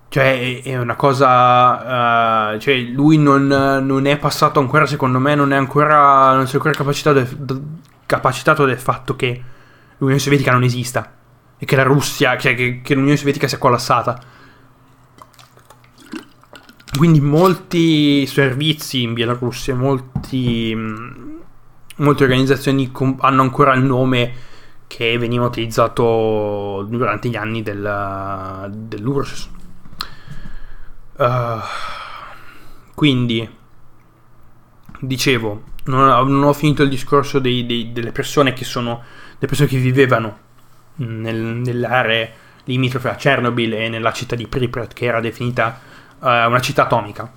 Cioè 0.09 0.62
è 0.62 0.79
una 0.79 0.95
cosa 0.95 2.53
uh, 2.53 2.59
cioè 2.59 2.77
lui 2.77 3.19
non, 3.19 3.47
non, 3.47 4.07
è 4.07 4.17
passato 4.17 4.61
ancora 4.61 4.87
secondo 4.87 5.19
me 5.19 5.35
non 5.35 5.53
è 5.53 5.57
ancora 5.57 6.33
non 6.35 6.47
si 6.47 6.53
è 6.53 6.57
ancora 6.57 6.73
capacitato 6.73 7.21
del, 7.21 7.62
capacitato 8.07 8.64
del 8.64 8.79
fatto 8.79 9.17
che 9.17 9.43
l'Unione 9.99 10.21
Sovietica 10.21 10.53
non 10.53 10.62
esista 10.62 11.12
e 11.59 11.64
che 11.64 11.75
la 11.75 11.83
Russia 11.83 12.38
cioè 12.38 12.55
che, 12.55 12.81
che 12.81 12.95
l'Unione 12.95 13.17
Sovietica 13.17 13.49
sia 13.49 13.59
collassata. 13.59 14.21
Quindi 16.97 17.21
molti 17.21 18.25
servizi 18.27 19.03
in 19.03 19.14
Bielorussia, 19.14 19.75
molti, 19.75 20.73
mm, 20.77 21.38
molte 21.96 22.24
organizzazioni 22.24 22.90
hanno 23.18 23.42
ancora 23.42 23.74
il 23.74 23.83
nome 23.83 24.33
che 24.87 25.16
veniva 25.18 25.46
utilizzato 25.46 26.87
durante 26.88 27.28
gli 27.28 27.37
anni 27.37 27.62
del, 27.62 28.70
dell'URSS. 28.72 29.50
Uh, 31.16 31.61
quindi, 32.94 33.48
dicevo, 35.00 35.62
non 35.85 36.09
ho, 36.09 36.22
non 36.24 36.42
ho, 36.44 36.52
finito 36.52 36.83
il 36.83 36.88
discorso 36.88 37.38
dei, 37.38 37.66
dei, 37.66 37.92
delle 37.92 38.12
persone 38.12 38.52
che 38.52 38.64
sono, 38.64 39.02
le 39.38 39.46
persone 39.46 39.68
che 39.68 39.78
vivevano 39.78 40.38
nel, 40.96 41.37
nell'area 41.37 42.30
limitrofe 42.64 43.11
a 43.11 43.14
Chernobyl 43.14 43.74
e 43.74 43.88
nella 43.88 44.12
città 44.12 44.37
di 44.37 44.46
Pripyat 44.46 44.92
che 44.92 45.04
era 45.07 45.20
definita 45.20 45.80
uh, 46.18 46.26
una 46.26 46.61
città 46.61 46.85
atomica, 46.85 47.30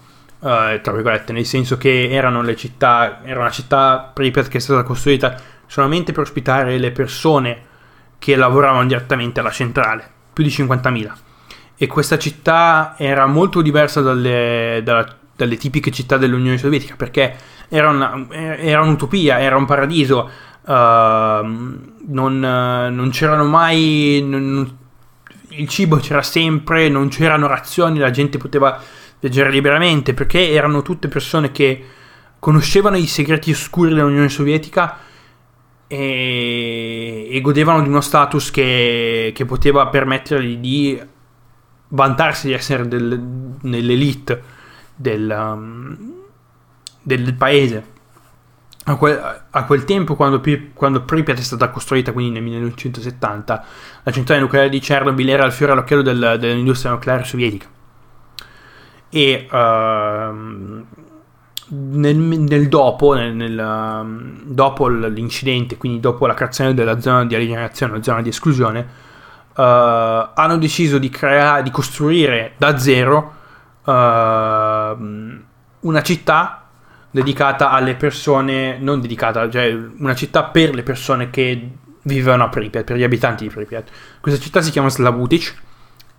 uh, 0.47 0.81
tra 0.81 0.93
virgolette, 0.93 1.33
nel 1.33 1.45
senso 1.45 1.77
che 1.77 2.09
erano 2.09 2.41
le 2.41 2.55
città, 2.55 3.21
era 3.23 3.39
una 3.41 3.51
città 3.51 4.09
Pripyat 4.13 4.47
che 4.47 4.57
è 4.57 4.61
stata 4.61 4.83
costruita 4.83 5.35
solamente 5.65 6.13
per 6.13 6.21
ospitare 6.21 6.77
le 6.77 6.91
persone 6.91 7.65
che 8.17 8.35
lavoravano 8.35 8.87
direttamente 8.87 9.41
alla 9.41 9.51
centrale, 9.51 10.09
più 10.31 10.43
di 10.43 10.49
50.000. 10.49 11.11
E 11.75 11.87
questa 11.87 12.17
città 12.17 12.95
era 12.97 13.27
molto 13.27 13.61
diversa 13.61 14.01
dalle, 14.01 14.81
dalle, 14.83 15.15
dalle 15.35 15.57
tipiche 15.57 15.91
città 15.91 16.17
dell'Unione 16.17 16.57
Sovietica 16.57 16.95
perché 16.95 17.35
era, 17.69 17.89
una, 17.89 18.25
era 18.31 18.81
un'utopia, 18.81 19.39
era 19.39 19.57
un 19.57 19.65
paradiso. 19.65 20.29
Uh, 20.65 20.71
non, 22.07 22.39
non, 22.39 23.09
c'erano 23.11 23.45
mai. 23.45 24.23
Non, 24.25 24.77
il 25.49 25.67
cibo 25.67 25.97
c'era 25.97 26.23
sempre, 26.23 26.89
non 26.89 27.09
c'erano 27.09 27.47
razioni, 27.47 27.99
la 27.99 28.11
gente 28.11 28.37
poteva 28.37 28.81
viaggiare 29.27 29.51
liberamente 29.51 30.13
perché 30.13 30.51
erano 30.51 30.81
tutte 30.81 31.07
persone 31.07 31.51
che 31.51 31.85
conoscevano 32.39 32.97
i 32.97 33.07
segreti 33.07 33.51
oscuri 33.51 33.93
dell'Unione 33.93 34.29
Sovietica 34.29 34.97
e, 35.87 37.27
e 37.29 37.41
godevano 37.41 37.81
di 37.81 37.89
uno 37.89 38.01
status 38.01 38.51
che, 38.51 39.31
che 39.33 39.45
poteva 39.45 39.87
permettergli 39.87 40.57
di 40.57 41.01
vantarsi 41.89 42.47
di 42.47 42.53
essere 42.53 42.87
del, 42.87 43.21
nell'elite 43.61 44.43
del, 44.95 45.29
um, 45.29 46.13
del 47.01 47.33
paese 47.33 47.95
a 48.89 48.95
quel, 48.95 49.43
a 49.49 49.65
quel, 49.65 49.83
tempo, 49.83 50.15
quando, 50.15 50.41
quando 50.73 51.01
Pripyat 51.01 51.37
è 51.37 51.41
stata 51.41 51.69
costruita, 51.69 52.13
quindi 52.13 52.31
nel 52.31 52.43
1970, 52.43 53.65
la 54.03 54.11
centrale 54.13 54.39
nucleare 54.39 54.69
di 54.69 54.79
Chernobyl 54.79 55.29
era 55.29 55.45
il 55.45 55.51
fiore 55.51 55.73
all'occhiello 55.73 56.01
del, 56.01 56.37
dell'industria 56.39 56.91
nucleare 56.91 57.25
sovietica. 57.25 57.67
E 59.09 59.47
uh, 59.49 59.55
nel, 61.69 62.15
nel, 62.15 62.67
dopo, 62.67 63.13
nel, 63.13 63.33
nel, 63.33 63.57
uh, 63.57 64.51
dopo 64.53 64.87
l'incidente, 64.87 65.77
quindi 65.77 65.99
dopo 65.99 66.25
la 66.27 66.33
creazione 66.33 66.73
della 66.73 66.99
zona 66.99 67.25
di 67.25 67.35
alienazione, 67.35 67.93
la 67.93 68.03
zona 68.03 68.21
di 68.21 68.29
esclusione, 68.29 68.79
uh, 68.79 69.61
hanno 69.61 70.57
deciso 70.57 70.97
di, 70.97 71.09
creare, 71.09 71.63
di 71.63 71.71
costruire 71.71 72.53
da 72.57 72.77
zero 72.77 73.35
ehm, 73.87 75.43
una 75.79 76.01
città 76.01 76.67
dedicata 77.09 77.71
alle 77.71 77.95
persone, 77.95 78.77
non 78.79 78.99
dedicata, 78.99 79.49
cioè 79.49 79.75
una 79.97 80.13
città 80.13 80.43
per 80.43 80.75
le 80.75 80.83
persone 80.83 81.29
che 81.29 81.71
vivevano 82.03 82.43
a 82.43 82.49
Pripyat, 82.49 82.83
per 82.83 82.97
gli 82.97 83.03
abitanti 83.03 83.47
di 83.47 83.53
Pripyat. 83.53 83.89
Questa 84.19 84.39
città 84.39 84.61
si 84.61 84.71
chiama 84.71 84.89
Slavutic 84.89 85.55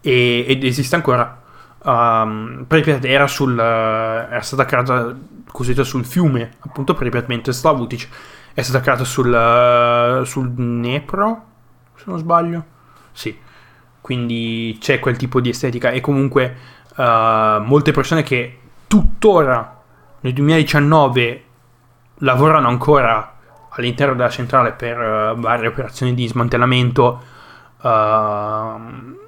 e, 0.01 0.45
ed 0.49 0.65
esiste 0.65 0.95
ancora. 0.97 1.38
Um, 1.85 2.65
Pripyat 2.67 3.05
era, 3.05 3.27
sul, 3.27 3.57
uh, 3.57 3.61
era 3.61 4.41
stata 4.41 4.65
creata, 4.65 5.17
costruita 5.51 5.85
sul 5.85 6.05
fiume, 6.05 6.53
appunto 6.61 6.95
Pripyat, 6.95 7.27
mentre 7.29 7.53
Slavutic 7.53 8.09
è 8.53 8.63
stata 8.63 8.81
creata 8.81 9.05
sul, 9.05 9.33
uh, 9.33 10.25
sul 10.25 10.51
Dnepro, 10.51 11.45
se 11.95 12.05
non 12.07 12.19
sbaglio. 12.19 12.65
Sì, 13.13 13.37
quindi 14.01 14.77
c'è 14.81 14.99
quel 14.99 15.17
tipo 15.17 15.41
di 15.41 15.51
estetica. 15.51 15.91
E 15.91 16.01
comunque 16.01 16.57
uh, 16.97 17.03
molte 17.63 17.93
persone 17.93 18.23
che 18.23 18.59
tuttora 18.89 19.81
nel 20.21 20.33
2019 20.33 21.45
lavorano 22.19 22.69
ancora 22.69 23.37
all'interno 23.71 24.15
della 24.15 24.31
centrale 24.31 24.73
per 24.73 24.99
uh, 24.99 25.39
varie 25.39 25.69
operazioni 25.69 26.15
di 26.15 26.27
smantellamento 26.27 27.23
uh, 27.81 29.27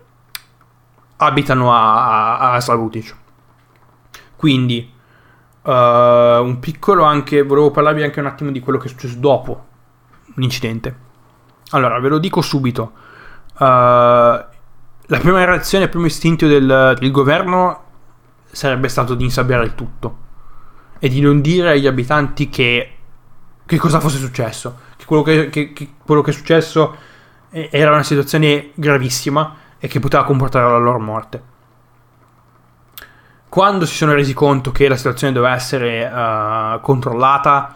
abitano 1.20 1.72
a, 1.72 2.38
a, 2.38 2.52
a 2.52 2.60
Slavutic. 2.60 3.16
Quindi 4.36 4.90
uh, 5.62 5.70
un 5.70 6.56
piccolo 6.60 7.04
anche, 7.04 7.42
volevo 7.42 7.70
parlarvi 7.70 8.02
anche 8.02 8.20
un 8.20 8.26
attimo 8.26 8.50
di 8.50 8.60
quello 8.60 8.78
che 8.78 8.86
è 8.86 8.90
successo 8.90 9.16
dopo 9.18 9.66
l'incidente. 10.36 11.08
Allora, 11.70 11.98
ve 12.00 12.08
lo 12.08 12.18
dico 12.18 12.40
subito. 12.40 12.92
la 13.58 14.48
prima 15.06 15.44
reazione, 15.44 15.84
il 15.84 15.90
primo 15.90 16.06
istinto 16.06 16.46
del, 16.46 16.96
del 16.98 17.10
governo 17.10 17.84
sarebbe 18.50 18.88
stato 18.88 19.14
di 19.14 19.24
insabbiare 19.24 19.64
il 19.64 19.74
tutto 19.74 20.28
e 20.98 21.08
di 21.08 21.20
non 21.20 21.40
dire 21.40 21.70
agli 21.70 21.86
abitanti 21.86 22.48
che, 22.48 22.96
che 23.66 23.76
cosa 23.76 24.00
fosse 24.00 24.18
successo, 24.18 24.78
che 24.96 25.04
quello 25.04 25.22
che, 25.22 25.50
che, 25.50 25.72
che 25.72 25.90
quello 26.02 26.22
che 26.22 26.30
è 26.30 26.34
successo 26.34 26.96
era 27.50 27.90
una 27.90 28.02
situazione 28.02 28.70
gravissima 28.74 29.56
e 29.80 29.88
che 29.88 29.98
poteva 29.98 30.24
comportare 30.24 30.70
la 30.70 30.76
loro 30.76 31.00
morte. 31.00 31.42
Quando 33.48 33.86
si 33.86 33.96
sono 33.96 34.12
resi 34.12 34.32
conto 34.32 34.70
che 34.70 34.86
la 34.86 34.96
situazione 34.96 35.32
doveva 35.32 35.54
essere 35.54 36.04
uh, 36.04 36.80
controllata 36.80 37.74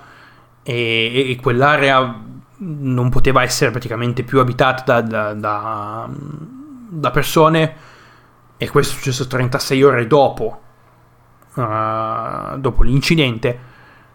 e, 0.63 1.31
e, 1.31 1.39
quell'area 1.43 2.23
non 2.59 3.09
poteva 3.09 3.43
essere 3.43 3.73
praticamente 3.73 4.23
più 4.23 4.39
abitata 4.39 5.01
da, 5.01 5.01
da, 5.01 5.35
da, 5.35 6.09
da 6.09 7.11
persone, 7.11 7.77
e 8.57 8.71
questo 8.71 8.93
è 8.93 8.97
successo 8.97 9.27
36 9.27 9.83
ore 9.83 10.07
dopo 10.07 10.61
uh, 11.55 12.59
dopo 12.59 12.83
l'incidente, 12.83 13.59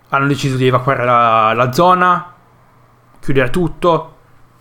hanno 0.09 0.27
deciso 0.27 0.55
di 0.55 0.67
evacuare 0.67 1.05
la, 1.05 1.53
la 1.53 1.71
zona, 1.71 2.33
chiudere 3.19 3.49
tutto, 3.49 4.17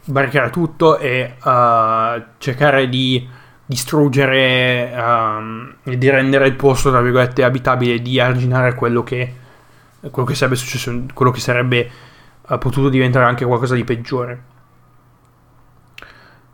barricare 0.09 0.51
tutto 0.51 0.99
e 0.99 1.35
uh, 1.43 2.23
cercare 2.39 2.89
di 2.89 3.29
distruggere 3.67 4.91
um, 4.97 5.77
e 5.83 5.99
di 5.99 6.09
rendere 6.09 6.47
il 6.47 6.57
posto, 6.57 6.91
tra 6.91 7.03
virgolette, 7.03 7.45
abitabile, 7.45 8.01
di 8.01 8.19
arginare 8.19 8.75
quello 8.75 9.03
che, 9.03 9.35
quello 10.11 10.27
che 10.27 10.35
sarebbe 10.35 10.57
successo, 10.57 11.05
quello 11.13 11.31
che 11.31 11.41
sarebbe 11.41 11.91
uh, 12.49 12.59
potuto 12.59 12.89
diventare 12.89 13.27
anche 13.27 13.45
qualcosa 13.45 13.75
di 13.75 13.85
peggiore. 13.85 14.43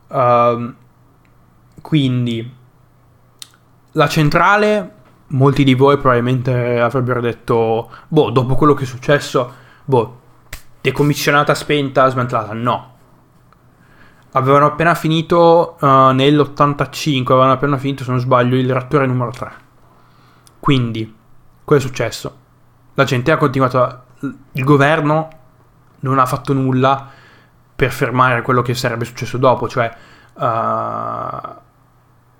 Uh, 0.09 0.75
quindi 1.81 2.53
la 3.93 4.09
centrale 4.09 4.93
molti 5.29 5.65
di 5.65 5.75
voi 5.75 5.97
probabilmente 5.99 6.81
avrebbero 6.81 7.21
detto, 7.21 7.91
boh, 8.09 8.31
dopo 8.31 8.57
quello 8.57 8.75
che 8.75 8.83
è 8.83 8.87
successo, 8.87 9.53
boh, 9.85 10.21
decommissionata, 10.81 11.55
spenta, 11.55 12.09
smantellata. 12.09 12.53
No. 12.53 12.94
Avevano 14.37 14.67
appena 14.67 14.95
finito 14.97 15.77
uh, 15.79 15.87
nell'85, 16.11 17.23
avevano 17.27 17.53
appena 17.53 17.79
finito, 17.79 18.03
se 18.03 18.11
non 18.11 18.19
sbaglio, 18.19 18.57
il 18.57 18.71
reattore 18.71 19.07
numero 19.07 19.31
3. 19.31 19.53
Quindi, 20.59 21.15
cosa 21.63 21.79
è 21.79 21.83
successo? 21.83 22.37
La 22.95 23.05
gente 23.05 23.31
ha 23.31 23.37
continuato 23.37 23.81
a... 23.81 24.03
Il 24.53 24.65
governo 24.65 25.29
non 26.01 26.19
ha 26.19 26.27
fatto 26.27 26.53
nulla 26.53 27.09
per 27.77 27.93
fermare 27.93 28.43
quello 28.43 28.63
che 28.63 28.75
sarebbe 28.75 29.05
successo 29.05 29.39
dopo, 29.39 29.69
cioè... 29.69 29.95
Uh, 30.35 31.63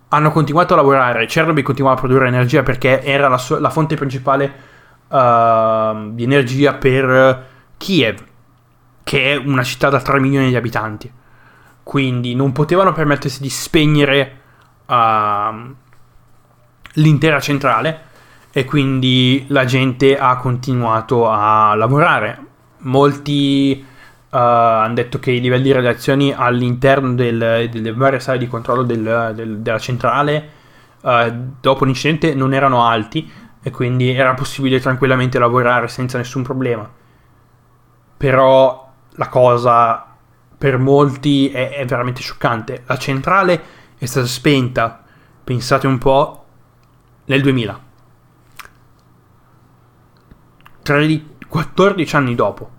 hanno 0.09 0.31
continuato 0.31 0.75
a 0.75 0.77
lavorare, 0.77 1.27
Chernobyl 1.27 1.63
continuava 1.63 1.97
a 1.97 2.01
produrre 2.01 2.29
energia 2.29 2.63
perché 2.63 3.03
era 3.03 3.29
la, 3.29 3.39
so- 3.39 3.59
la 3.59 3.71
fonte 3.71 3.97
principale 3.97 4.45
uh, 5.09 6.13
di 6.13 6.23
energia 6.23 6.75
per 6.75 7.47
Kiev, 7.77 8.25
che 9.03 9.33
è 9.33 9.37
una 9.37 9.63
città 9.63 9.91
da 9.91 10.01
3 10.01 10.21
milioni 10.21 10.49
di 10.49 10.57
abitanti. 10.57 11.13
Quindi 11.85 12.35
non 12.35 12.51
potevano 12.51 12.93
permettersi 12.93 13.41
di 13.41 13.51
spegnere 13.51 14.41
uh, 14.87 15.75
l'intera 16.95 17.39
centrale 17.41 18.01
e 18.51 18.65
quindi 18.65 19.45
la 19.49 19.65
gente 19.65 20.17
ha 20.19 20.37
continuato 20.39 21.29
a 21.29 21.75
lavorare. 21.75 22.39
Molti 22.79 23.85
uh, 23.85 24.37
hanno 24.37 24.95
detto 24.95 25.19
che 25.19 25.31
i 25.31 25.41
livelli 25.41 25.65
di 25.65 25.73
radiazioni 25.73 26.33
all'interno 26.33 27.15
del, 27.15 27.69
delle 27.71 27.93
varie 27.93 28.21
sale 28.21 28.39
di 28.39 28.49
controllo 28.49 28.83
del, 28.83 29.33
del, 29.35 29.59
della 29.59 29.79
centrale 29.79 30.51
uh, 31.03 31.33
dopo 31.61 31.85
l'incidente 31.85 32.35
non 32.35 32.55
erano 32.55 32.87
alti 32.87 33.31
e 33.63 33.71
quindi 33.71 34.11
era 34.11 34.35
possibile 34.35 34.81
tranquillamente 34.81 35.39
lavorare 35.39 35.89
senza 35.89 36.19
nessun 36.19 36.43
problema. 36.43 36.91
Però 38.17 38.93
la 39.17 39.29
cosa 39.29 40.14
per 40.65 40.79
molti 40.79 41.51
è, 41.51 41.73
è 41.73 41.85
veramente 41.85 42.23
scioccante. 42.23 42.85
La 42.87 42.97
centrale 42.97 43.63
è 43.99 44.07
stata 44.07 44.27
spenta, 44.27 45.05
pensate 45.45 45.87
un 45.87 45.99
po', 45.99 46.45
nel 47.27 47.43
2000. 47.43 47.81
14 51.49 52.17
anni 52.17 52.35
dopo 52.35 52.71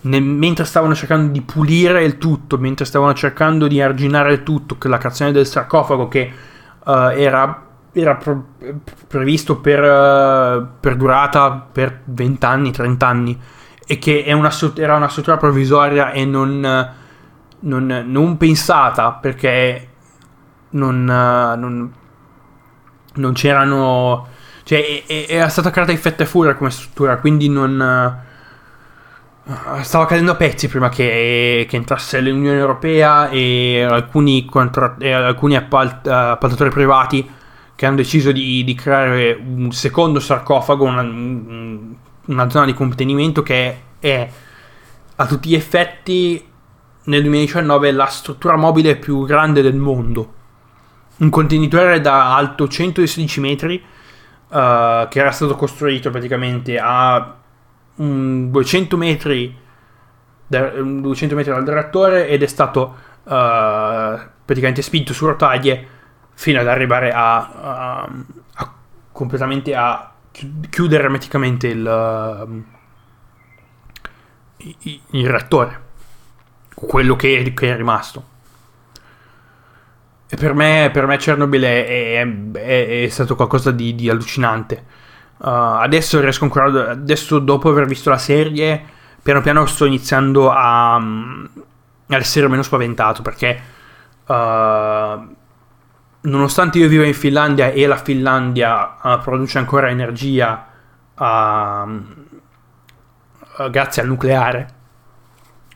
nel, 0.00 0.24
mentre 0.24 0.64
stavano 0.64 0.96
cercando 0.96 1.30
di 1.30 1.40
pulire 1.40 2.02
il 2.02 2.18
tutto, 2.18 2.58
mentre 2.58 2.84
stavano 2.84 3.14
cercando 3.14 3.68
di 3.68 3.80
arginare 3.80 4.32
il 4.32 4.42
tutto, 4.42 4.76
che 4.76 4.88
la 4.88 4.98
creazione 4.98 5.30
del 5.30 5.46
sarcofago 5.46 6.08
che 6.08 6.32
uh, 6.84 6.90
era, 6.90 7.64
era 7.92 8.16
pro, 8.16 8.44
previsto 9.06 9.60
per, 9.60 9.82
uh, 9.82 10.66
per, 10.80 10.96
durata 10.96 11.64
per 11.70 12.00
20 12.06 12.44
anni, 12.44 12.72
30 12.72 13.06
anni, 13.06 13.40
e 13.86 13.98
che 13.98 14.24
una, 14.28 14.52
era 14.76 14.96
una 14.96 15.08
struttura 15.08 15.36
provvisoria 15.36 16.10
e 16.10 16.24
non, 16.24 16.60
non, 17.60 18.04
non 18.06 18.36
pensata 18.36 19.12
perché 19.12 19.88
non, 20.70 21.04
non, 21.04 21.92
non 23.14 23.32
c'erano... 23.32 24.28
Cioè, 24.64 25.04
era 25.06 25.48
stata 25.48 25.70
creata 25.70 25.92
in 25.92 25.98
fetta 25.98 26.24
e 26.24 26.26
furia 26.26 26.56
come 26.56 26.70
struttura, 26.70 27.18
quindi 27.18 27.48
non 27.48 28.24
stava 29.82 30.06
cadendo 30.06 30.32
a 30.32 30.34
pezzi 30.34 30.68
prima 30.68 30.88
che, 30.88 31.66
che 31.68 31.76
entrasse 31.76 32.20
l'Unione 32.20 32.58
Europea 32.58 33.28
e 33.28 33.86
alcuni, 33.88 34.44
contra, 34.44 34.96
e 34.98 35.12
alcuni 35.12 35.54
appalt, 35.54 36.08
appaltatori 36.08 36.70
privati 36.70 37.30
che 37.76 37.86
hanno 37.86 37.96
deciso 37.96 38.32
di, 38.32 38.64
di, 38.64 38.74
creare 38.74 39.38
un 39.40 39.70
secondo 39.70 40.18
sarcofago, 40.18 40.84
una, 40.84 41.02
una, 42.26 42.48
zona 42.50 42.66
di 42.66 42.74
contenimento 42.74 43.42
che 43.42 43.82
è 43.98 44.30
a 45.16 45.26
tutti 45.26 45.48
gli 45.48 45.54
effetti 45.54 46.44
nel 47.04 47.20
2019 47.22 47.92
la 47.92 48.06
struttura 48.06 48.56
mobile 48.56 48.96
più 48.96 49.24
grande 49.24 49.62
del 49.62 49.76
mondo. 49.76 50.34
Un 51.18 51.30
contenitore 51.30 52.00
da 52.00 52.36
alto 52.36 52.68
116 52.68 53.40
metri 53.40 53.76
uh, 53.76 55.08
che 55.08 55.18
era 55.18 55.30
stato 55.30 55.54
costruito 55.54 56.10
praticamente 56.10 56.78
a 56.78 57.36
um, 57.96 58.50
200 58.50 58.96
metri 58.96 59.56
da, 60.46 60.68
200 60.68 61.34
metri 61.34 61.52
dal 61.52 61.64
reattore 61.64 62.28
ed 62.28 62.42
è 62.42 62.46
stato 62.46 62.96
uh, 63.22 63.30
praticamente 64.44 64.82
spinto 64.82 65.12
su 65.12 65.26
rotaie 65.26 65.88
fino 66.34 66.60
ad 66.60 66.68
arrivare 66.68 67.12
a, 67.12 67.36
a, 67.36 68.08
a 68.54 68.72
completamente 69.10 69.74
a 69.74 70.12
chiudere 70.70 71.04
ermeticamente 71.04 71.68
il, 71.68 71.84
uh, 71.84 72.64
il, 75.10 75.28
reattore 75.28 75.84
quello 76.74 77.16
che 77.16 77.38
è, 77.38 77.54
che 77.54 77.72
è 77.72 77.76
rimasto 77.76 78.34
e 80.28 80.36
per 80.36 80.54
me, 80.54 80.90
per 80.92 81.06
me 81.06 81.16
Chernobyl 81.16 81.62
è, 81.62 81.86
è, 81.86 82.52
è, 82.52 83.04
è 83.04 83.08
stato 83.08 83.36
qualcosa 83.36 83.70
di, 83.70 83.94
di 83.94 84.10
allucinante 84.10 85.04
Uh, 85.38 85.80
adesso 85.82 86.18
riesco 86.20 86.44
ancora. 86.44 86.90
Adesso, 86.90 87.38
dopo 87.40 87.68
aver 87.68 87.86
visto 87.86 88.08
la 88.08 88.18
serie, 88.18 88.82
piano 89.22 89.42
piano 89.42 89.66
sto 89.66 89.84
iniziando 89.84 90.50
a, 90.50 90.96
um, 90.96 91.48
ad 92.08 92.20
essere 92.20 92.48
meno 92.48 92.62
spaventato 92.62 93.22
perché. 93.22 93.60
Uh, 94.26 95.44
nonostante 96.26 96.78
io 96.78 96.88
viva 96.88 97.04
in 97.04 97.14
Finlandia 97.14 97.70
e 97.70 97.86
la 97.86 97.96
Finlandia 97.96 98.96
uh, 99.02 99.18
produce 99.20 99.58
ancora 99.58 99.88
energia 99.88 100.66
uh, 101.14 102.14
grazie 103.70 104.02
al 104.02 104.08
nucleare. 104.08 104.74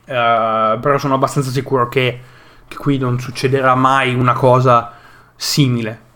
Uh, 0.03 0.79
però 0.79 0.97
sono 0.97 1.13
abbastanza 1.13 1.51
sicuro 1.51 1.87
che, 1.87 2.21
che, 2.67 2.75
qui 2.75 2.97
non 2.97 3.19
succederà 3.19 3.75
mai 3.75 4.13
una 4.13 4.33
cosa 4.33 4.93
simile. 5.35 6.09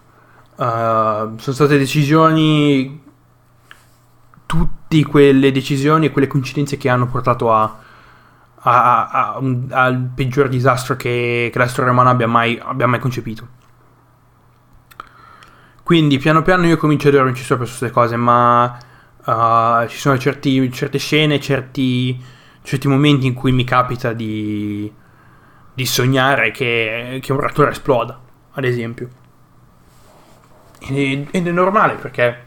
Uh, 0.55 1.37
sono 1.37 1.37
state 1.37 1.77
decisioni, 1.77 3.03
tutte 4.45 5.03
quelle 5.05 5.51
decisioni 5.51 6.07
e 6.07 6.11
quelle 6.11 6.27
coincidenze 6.27 6.77
che 6.77 6.89
hanno 6.89 7.07
portato 7.07 7.53
a, 7.53 7.77
a, 8.59 9.07
a, 9.07 9.37
un, 9.39 9.67
al 9.69 10.09
peggior 10.13 10.49
disastro 10.49 10.95
che, 10.95 11.49
che 11.51 11.57
la 11.57 11.67
storia 11.67 11.91
umana 11.91 12.09
abbia 12.09 12.27
mai, 12.27 12.59
abbia 12.61 12.87
mai 12.87 12.99
concepito. 12.99 13.63
Quindi 15.85 16.17
piano 16.17 16.41
piano 16.41 16.65
io 16.65 16.77
comincio 16.77 17.09
a 17.09 17.11
dormirci 17.11 17.43
sopra 17.43 17.63
su 17.65 17.77
queste 17.77 17.91
cose, 17.91 18.15
ma 18.15 18.75
uh, 19.23 19.87
ci 19.87 19.99
sono 19.99 20.17
certi, 20.17 20.71
certe 20.71 20.97
scene, 20.97 21.39
certi, 21.39 22.19
certi, 22.63 22.87
momenti 22.87 23.27
in 23.27 23.35
cui 23.35 23.51
mi 23.51 23.63
capita 23.63 24.11
di, 24.11 24.91
di 25.75 25.85
sognare 25.85 26.49
che, 26.49 27.19
che, 27.21 27.31
un 27.31 27.39
reattore 27.39 27.69
esploda, 27.69 28.19
ad 28.53 28.63
esempio. 28.63 29.09
Ed 30.79 31.29
è, 31.29 31.51
normale 31.51 31.93
perché 31.93 32.45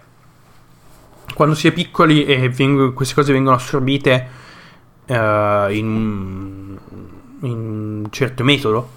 quando 1.32 1.54
si 1.54 1.68
è 1.68 1.72
piccoli 1.72 2.24
e 2.24 2.48
vengono, 2.48 2.92
queste 2.92 3.14
cose 3.14 3.32
vengono 3.32 3.54
assorbite 3.54 4.28
uh, 5.06 5.14
in 5.70 6.76
un 7.38 8.06
certo 8.10 8.42
metodo, 8.42 8.90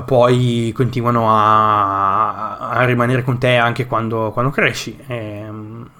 poi 0.00 0.72
continuano 0.74 1.28
a, 1.28 2.56
a, 2.70 2.84
rimanere 2.86 3.22
con 3.22 3.38
te 3.38 3.56
anche 3.56 3.86
quando, 3.86 4.30
quando 4.32 4.50
cresci. 4.50 4.98
Ehm, 5.06 5.90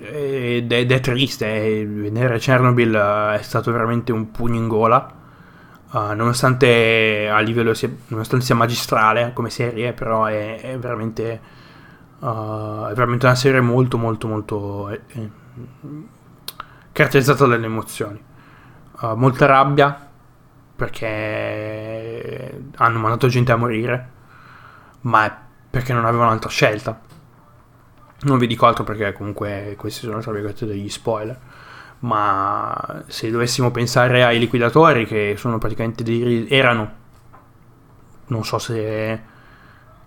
ed 0.00 0.72
è, 0.72 0.76
ed 0.78 0.92
è 0.92 1.00
triste, 1.00 1.84
vedere 1.86 2.38
Chernobyl 2.38 2.94
è 2.94 3.42
stato 3.42 3.72
veramente 3.72 4.12
un 4.12 4.30
pugno 4.30 4.56
in 4.56 4.68
gola. 4.68 5.22
Uh, 5.90 6.12
nonostante 6.14 7.28
a 7.28 7.38
livello 7.38 7.72
sia, 7.72 7.88
nonostante 8.08 8.44
sia 8.44 8.54
magistrale 8.54 9.32
come 9.32 9.48
serie, 9.48 9.92
però 9.92 10.24
è, 10.24 10.60
è 10.60 10.78
veramente 10.78 11.40
uh, 12.18 12.86
è 12.86 12.94
veramente 12.94 13.26
una 13.26 13.34
serie 13.36 13.60
molto 13.60 13.96
molto 13.96 14.26
molto 14.26 14.88
eh, 14.88 15.30
caratterizzata 16.90 17.46
dalle 17.46 17.66
emozioni. 17.66 18.20
Uh, 19.00 19.14
molta 19.14 19.46
rabbia, 19.46 20.08
perché 20.74 21.06
hanno 22.76 22.98
mandato 22.98 23.28
gente 23.28 23.52
a 23.52 23.56
morire, 23.56 24.10
ma 25.02 25.26
è 25.26 25.32
perché 25.74 25.92
non 25.92 26.04
avevano 26.04 26.30
altra 26.30 26.48
scelta. 26.48 27.00
Non 28.20 28.38
vi 28.38 28.46
dico 28.46 28.66
altro 28.66 28.84
perché 28.84 29.12
comunque 29.12 29.74
questi 29.76 30.06
sono 30.06 30.20
tra 30.20 30.32
virgolette 30.32 30.66
degli 30.66 30.88
spoiler. 30.88 31.38
Ma 32.00 33.02
se 33.06 33.30
dovessimo 33.30 33.70
pensare 33.70 34.24
ai 34.24 34.38
liquidatori 34.38 35.06
che 35.06 35.34
sono 35.36 35.58
praticamente 35.58 36.04
dei... 36.04 36.46
erano, 36.48 36.92
non 38.26 38.44
so 38.44 38.58
se, 38.58 39.20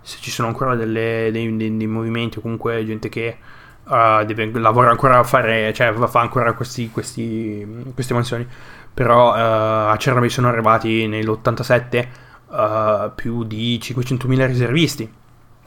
se 0.00 0.18
ci 0.20 0.30
sono 0.30 0.48
ancora 0.48 0.74
delle, 0.74 1.28
dei, 1.32 1.56
dei, 1.56 1.76
dei, 1.76 1.86
movimenti 1.86 2.38
o 2.38 2.40
comunque 2.40 2.84
gente 2.86 3.08
che 3.08 3.36
uh, 3.84 4.24
deve, 4.24 4.50
lavora 4.58 4.90
ancora 4.90 5.18
a 5.18 5.24
fare, 5.24 5.72
cioè 5.74 5.92
fa 5.92 6.20
ancora 6.20 6.52
questi, 6.54 6.90
questi, 6.90 7.92
queste 7.94 8.14
mansioni 8.14 8.46
però 8.92 9.32
uh, 9.32 9.90
a 9.90 9.96
Chernobyl 9.96 10.30
sono 10.30 10.48
arrivati 10.48 11.06
nell'87 11.06 12.06
uh, 12.48 12.54
eh, 12.54 13.10
più 13.14 13.44
di 13.44 13.78
500.000 13.82 14.46
riservisti, 14.46 15.12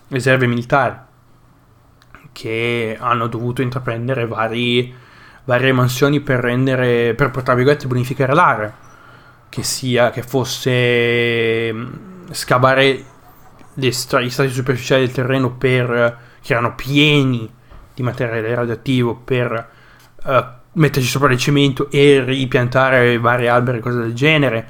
riserve 0.09 0.47
militari, 0.47 0.95
che 2.31 2.97
hanno 2.99 3.27
dovuto 3.27 3.61
intraprendere 3.61 4.27
vari, 4.27 4.93
varie 5.45 5.71
mansioni 5.71 6.19
per 6.19 6.39
rendere, 6.39 7.13
per 7.13 7.29
tra 7.29 7.53
virgolette 7.53 7.87
bonificare 7.87 8.33
l'area, 8.33 8.73
che 9.49 9.63
sia, 9.63 10.09
che 10.09 10.23
fosse 10.23 11.73
mm, 11.73 12.31
scavare 12.31 13.05
gli 13.73 13.91
strati 13.91 14.29
superficiali 14.29 15.05
del 15.05 15.13
terreno 15.13 15.51
per, 15.51 16.17
che 16.41 16.53
erano 16.53 16.75
pieni 16.75 17.49
di 17.93 18.03
materiale 18.03 18.53
radioattivo 18.53 19.15
per 19.15 19.69
uh, 20.23 20.59
metterci 20.73 21.07
sopra 21.07 21.31
il 21.31 21.37
cemento 21.37 21.89
e 21.89 22.23
ripiantare 22.23 23.17
vari 23.17 23.47
alberi 23.47 23.79
e 23.79 23.81
cose 23.81 23.99
del 23.99 24.13
genere. 24.13 24.67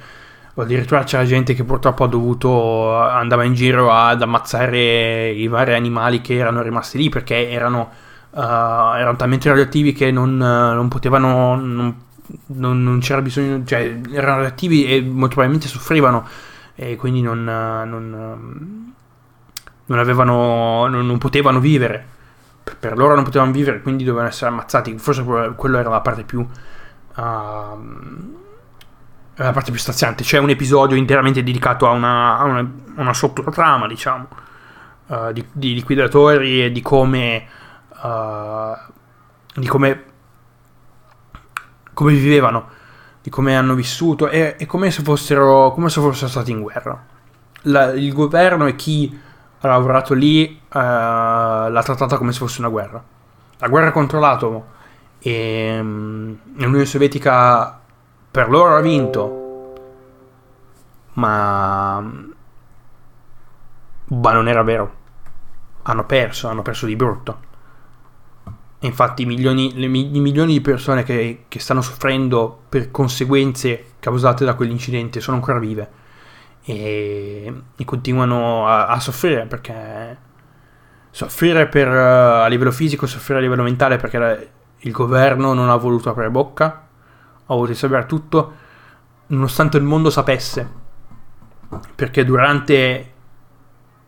O 0.56 0.64
addirittura 0.64 1.04
c'era 1.04 1.24
gente 1.24 1.54
che 1.54 1.64
purtroppo 1.64 2.04
ha 2.04 2.08
dovuto 2.08 2.98
andava 2.98 3.44
in 3.44 3.54
giro 3.54 3.92
ad 3.92 4.22
ammazzare 4.22 5.30
i 5.30 5.48
vari 5.48 5.74
animali 5.74 6.20
che 6.20 6.36
erano 6.36 6.62
rimasti 6.62 6.98
lì 6.98 7.10
perché 7.10 7.50
erano, 7.50 7.90
uh, 8.32 8.40
erano 8.40 9.16
talmente 9.16 9.48
radioattivi 9.48 9.94
che 9.94 10.12
non, 10.12 10.34
uh, 10.34 10.74
non 10.76 10.88
potevano. 10.88 11.56
Non, 11.56 11.96
non, 12.48 12.82
non, 12.82 13.00
c'era 13.00 13.22
bisogno, 13.22 13.62
cioè 13.66 14.00
erano 14.12 14.38
radioattivi 14.38 14.86
e 14.86 15.02
molto 15.02 15.36
probabilmente 15.36 15.68
soffrivano 15.68 16.26
e 16.76 16.96
quindi 16.96 17.22
non, 17.22 17.44
non, 17.44 18.94
non 19.86 20.00
avevano, 20.00 20.88
non 20.88 21.18
potevano 21.18 21.60
vivere 21.60 22.20
per 22.63 22.97
loro 22.97 23.15
non 23.15 23.24
potevano 23.24 23.52
vivere, 23.52 23.82
quindi 23.82 24.04
dovevano 24.04 24.30
essere 24.30 24.50
ammazzati. 24.50 24.97
Forse 24.97 25.24
quello 25.56 25.78
era 25.78 25.89
la 25.89 26.02
parte 26.02 26.24
più. 26.24 26.39
Uh, 27.15 28.39
la 29.36 29.52
parte 29.52 29.71
più 29.71 29.80
staziante. 29.80 30.24
C'è 30.24 30.38
un 30.38 30.50
episodio 30.50 30.95
interamente 30.95 31.43
dedicato 31.43 31.88
a 31.88 31.91
una, 31.91 32.38
a 32.38 32.43
una, 32.43 32.71
una 32.97 33.13
sottotrama, 33.13 33.88
diciamo, 33.88 34.28
uh, 35.08 35.32
di, 35.32 35.45
di, 35.52 35.74
liquidatori 35.74 36.65
e 36.65 36.71
di 36.71 36.82
come. 36.82 37.45
Uh, 38.02 38.74
di 39.56 39.67
come. 39.67 40.04
come 41.93 42.13
vivevano, 42.13 42.69
di 43.21 43.30
come 43.30 43.56
hanno 43.56 43.74
vissuto 43.74 44.30
e, 44.30 44.56
e 44.58 44.65
come, 44.65 44.91
se 44.91 45.02
fossero, 45.02 45.71
come 45.71 45.89
se 45.89 46.00
fossero 46.00 46.30
stati 46.30 46.52
in 46.52 46.62
guerra. 46.62 47.06
La, 47.63 47.91
il 47.91 48.13
governo 48.13 48.65
e 48.67 48.76
chi 48.76 49.30
ha 49.62 49.67
lavorato 49.67 50.13
lì, 50.13 50.60
uh, 50.60 50.78
l'ha 50.78 51.82
trattata 51.84 52.17
come 52.17 52.32
se 52.32 52.39
fosse 52.39 52.62
una 52.62 52.69
guerra. 52.69 53.04
La 53.58 53.67
guerra 53.67 53.91
contro 53.91 54.19
l'atomo 54.19 54.65
e 55.19 55.78
um, 55.80 56.36
l'Unione 56.56 56.86
Sovietica 56.86 57.80
per 58.32 58.50
loro 58.50 58.76
ha 58.76 58.82
vinto, 58.82 59.74
ma, 61.13 62.00
ma 64.06 64.32
non 64.32 64.47
era 64.47 64.63
vero. 64.63 65.00
Hanno 65.84 66.06
perso, 66.06 66.47
hanno 66.47 66.63
perso 66.63 66.88
di 66.88 66.95
brutto. 66.95 67.50
Infatti, 68.80 69.26
milioni, 69.28 69.74
le, 69.76 69.86
i 69.86 70.19
milioni 70.19 70.54
di 70.54 70.62
persone 70.62 71.04
che, 71.04 71.45
che 71.47 71.60
stanno 71.60 71.82
soffrendo 71.82 72.63
per 72.67 72.89
conseguenze 72.89 73.93
causate 74.00 74.43
da 74.43 74.56
quell'incidente 74.56 75.19
sono 75.19 75.38
ancora 75.38 75.60
vive 75.60 76.00
e, 76.63 77.54
e 77.76 77.86
continuano 77.86 78.67
a, 78.67 78.88
a, 78.88 79.00
soffrire 79.00 79.45
perché 79.45 80.17
soffrire 81.10 81.67
per, 81.67 81.88
a 81.88 82.47
livello 82.47 82.71
fisico, 82.71 83.06
soffrire 83.06 83.39
a 83.39 83.41
livello 83.41 83.63
mentale 83.63 83.97
perché 83.97 84.50
il 84.78 84.91
governo 84.91 85.54
non 85.54 85.69
ha 85.69 85.76
voluto 85.76 86.10
aprire 86.10 86.30
bocca, 86.30 86.88
ha 87.46 87.54
voluto 87.54 87.73
sapere 87.73 88.06
tutto, 88.06 88.54
nonostante 89.27 89.77
il 89.77 89.83
mondo 89.83 90.10
sapesse. 90.10 90.79
Perché 91.96 92.25
durante 92.25 93.12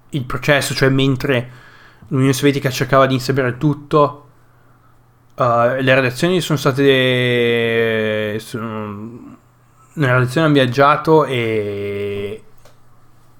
il 0.09 0.25
processo, 0.25 0.73
cioè 0.73 0.89
mentre 0.89 1.61
l'Unione 2.07 2.34
Sovietica 2.34 2.69
cercava 2.69 3.05
di 3.05 3.13
insabere 3.13 3.57
tutto, 3.57 4.28
uh, 5.36 5.43
le 5.80 5.93
radiazioni 5.93 6.41
sono 6.41 6.57
state... 6.57 8.38
Sono, 8.39 9.32
le 9.93 10.07
radiazioni 10.07 10.47
hanno 10.47 10.55
viaggiato 10.55 11.25
e, 11.25 12.43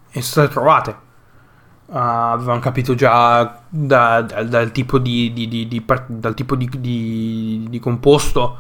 e 0.10 0.22
sono 0.22 0.46
state 0.46 0.50
trovate. 0.50 1.02
Uh, 1.86 1.98
avevano 1.98 2.60
capito 2.60 2.96
già 2.96 3.62
da, 3.70 4.22
da, 4.22 4.44
dal 4.44 4.72
tipo 4.72 4.98
di, 4.98 5.32
di, 5.34 5.48
di, 5.48 5.68
di 5.68 5.86
dal 6.08 6.34
tipo 6.34 6.58
composto 7.80 8.58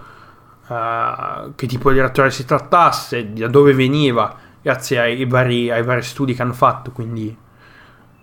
uh, 0.67 1.55
che 1.55 1.65
tipo 1.67 1.91
di 1.91 1.99
reattore 1.99 2.31
si 2.31 2.45
trattasse, 2.45 3.33
da 3.33 3.47
dove 3.47 3.73
veniva, 3.73 4.35
grazie 4.61 4.99
ai 4.99 5.25
vari, 5.25 5.71
ai 5.71 5.83
vari 5.83 6.01
studi 6.03 6.33
che 6.33 6.41
hanno 6.41 6.53
fatto. 6.53 6.91
Quindi, 6.91 7.35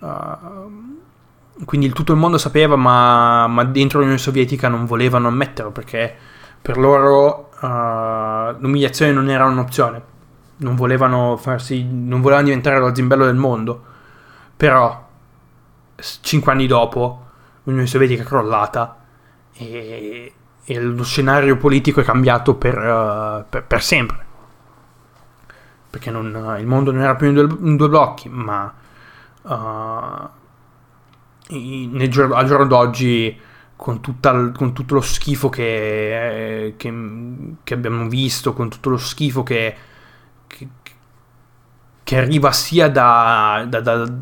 uh, 0.00 0.96
quindi 1.64 1.90
tutto 1.90 2.12
il 2.12 2.18
mondo 2.18 2.38
sapeva, 2.38 2.76
ma, 2.76 3.46
ma 3.46 3.64
dentro 3.64 3.98
l'Unione 3.98 4.20
Sovietica 4.20 4.68
non 4.68 4.84
volevano 4.84 5.28
ammetterlo 5.28 5.72
perché 5.72 6.14
per 6.60 6.76
loro 6.76 7.50
l'umiliazione 8.59 9.12
non 9.12 9.28
era 9.28 9.44
un'opzione 9.46 10.11
non 10.61 10.74
volevano 10.74 11.36
farsi, 11.36 11.84
non 11.84 12.20
volevano 12.20 12.46
diventare 12.48 12.78
lo 12.78 12.94
zimbello 12.94 13.24
del 13.24 13.36
mondo. 13.36 13.84
Però, 14.57 15.09
cinque 16.20 16.53
anni 16.53 16.66
dopo, 16.66 17.26
l'Unione 17.64 17.86
Sovietica 17.86 18.22
è 18.22 18.26
crollata 18.26 18.96
e, 19.55 20.32
e 20.64 20.80
lo 20.80 21.05
scenario 21.05 21.57
politico 21.57 22.01
è 22.01 22.05
cambiato 22.05 22.55
per, 22.55 22.76
uh, 22.76 23.44
per, 23.48 23.64
per 23.64 23.82
sempre. 23.82 24.26
Perché 25.88 26.11
non, 26.11 26.32
uh, 26.34 26.59
il 26.59 26.66
mondo 26.66 26.92
non 26.92 27.03
era 27.03 27.16
più 27.16 27.28
in 27.28 27.34
due, 27.34 27.57
in 27.61 27.76
due 27.76 27.88
blocchi, 27.88 28.28
ma 28.28 28.72
uh, 29.42 30.28
nel, 31.48 32.32
al 32.32 32.46
giorno 32.46 32.66
d'oggi 32.66 33.40
con, 33.81 34.03
tutta, 34.03 34.51
con 34.51 34.74
tutto 34.74 34.93
lo 34.93 35.01
schifo 35.01 35.49
che, 35.49 36.74
che, 36.76 36.95
che, 37.64 37.74
abbiamo 37.74 38.11
visto, 38.11 38.53
con 38.53 38.68
tutto 38.68 38.91
lo 38.91 38.99
schifo 38.99 39.43
che, 39.43 39.74
che 42.03 42.16
arriva 42.18 42.53
sia 42.53 42.91
da, 42.91 43.64
da, 43.66 43.81
da, 43.81 44.12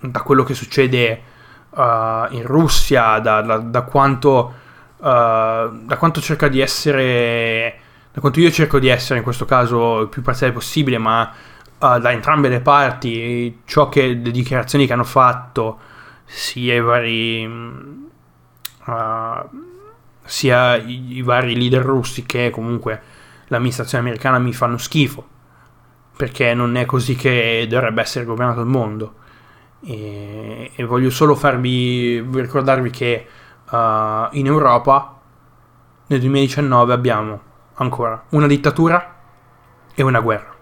da, 0.00 0.22
quello 0.22 0.44
che 0.44 0.54
succede 0.54 1.22
uh, 1.68 1.82
in 2.30 2.42
Russia, 2.44 3.18
da, 3.18 3.42
da 3.42 3.82
quanto, 3.82 4.54
uh, 4.96 5.02
da 5.02 5.96
quanto 5.98 6.22
cerca 6.22 6.48
di 6.48 6.60
essere, 6.60 7.74
da 8.14 8.20
quanto 8.20 8.40
io 8.40 8.50
cerco 8.50 8.78
di 8.78 8.88
essere 8.88 9.18
in 9.18 9.24
questo 9.24 9.44
caso 9.44 10.00
il 10.00 10.08
più 10.08 10.22
parziale 10.22 10.54
possibile, 10.54 10.96
ma 10.96 11.30
uh, 11.78 11.98
da 11.98 12.12
entrambe 12.12 12.48
le 12.48 12.60
parti, 12.62 13.60
ciò 13.66 13.90
che 13.90 14.06
le 14.06 14.30
dichiarazioni 14.30 14.86
che 14.86 14.94
hanno 14.94 15.04
fatto, 15.04 15.80
sia 16.24 16.74
i 16.74 16.80
vari 16.80 18.10
uh, 18.86 19.48
sia 20.24 20.76
i, 20.76 21.16
i, 21.16 21.22
vari 21.22 21.56
leader 21.56 21.82
russi 21.82 22.24
che 22.24 22.50
comunque 22.50 23.00
l'amministrazione 23.46 24.04
americana 24.04 24.38
mi 24.38 24.52
fanno 24.52 24.78
schifo 24.78 25.28
perché 26.16 26.54
non 26.54 26.76
è 26.76 26.84
così 26.84 27.14
che 27.16 27.66
dovrebbe 27.68 28.00
essere 28.00 28.24
governato 28.24 28.60
il 28.60 28.66
mondo. 28.66 29.14
E, 29.84 30.70
e 30.74 30.84
voglio 30.84 31.10
solo 31.10 31.34
farvi 31.34 32.20
ricordarvi 32.20 32.90
che 32.90 33.26
uh, 33.70 33.76
in 34.32 34.46
Europa 34.46 35.18
nel 36.06 36.20
2019 36.20 36.92
abbiamo 36.92 37.40
ancora 37.74 38.22
una 38.30 38.46
dittatura 38.46 39.16
e 39.94 40.02
una 40.02 40.20
guerra. 40.20 40.54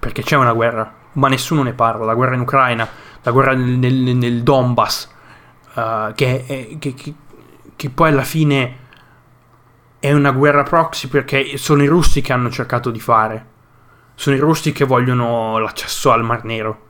Perché 0.00 0.22
c'è 0.22 0.36
una 0.36 0.52
guerra 0.52 0.94
ma 1.12 1.28
nessuno 1.28 1.62
ne 1.62 1.72
parla. 1.72 2.04
La 2.04 2.14
guerra 2.14 2.34
in 2.34 2.40
Ucraina 2.40 2.88
la 3.22 3.30
guerra 3.30 3.52
nel, 3.52 3.78
nel, 3.78 4.16
nel 4.16 4.42
Donbass 4.42 5.16
uh, 5.78 6.14
che, 6.14 6.76
che, 6.78 6.94
che, 6.94 7.14
che 7.76 7.90
poi 7.90 8.10
alla 8.10 8.22
fine 8.22 8.86
è 10.00 10.12
una 10.12 10.30
guerra 10.30 10.62
proxy 10.62 11.08
perché 11.08 11.56
sono 11.56 11.82
i 11.82 11.86
russi 11.86 12.20
che 12.20 12.32
hanno 12.32 12.50
cercato 12.50 12.90
di 12.90 13.00
fare. 13.00 13.46
Sono 14.14 14.36
i 14.36 14.40
russi 14.40 14.72
che 14.72 14.84
vogliono 14.84 15.58
l'accesso 15.58 16.10
al 16.10 16.24
Mar 16.24 16.44
Nero. 16.44 16.86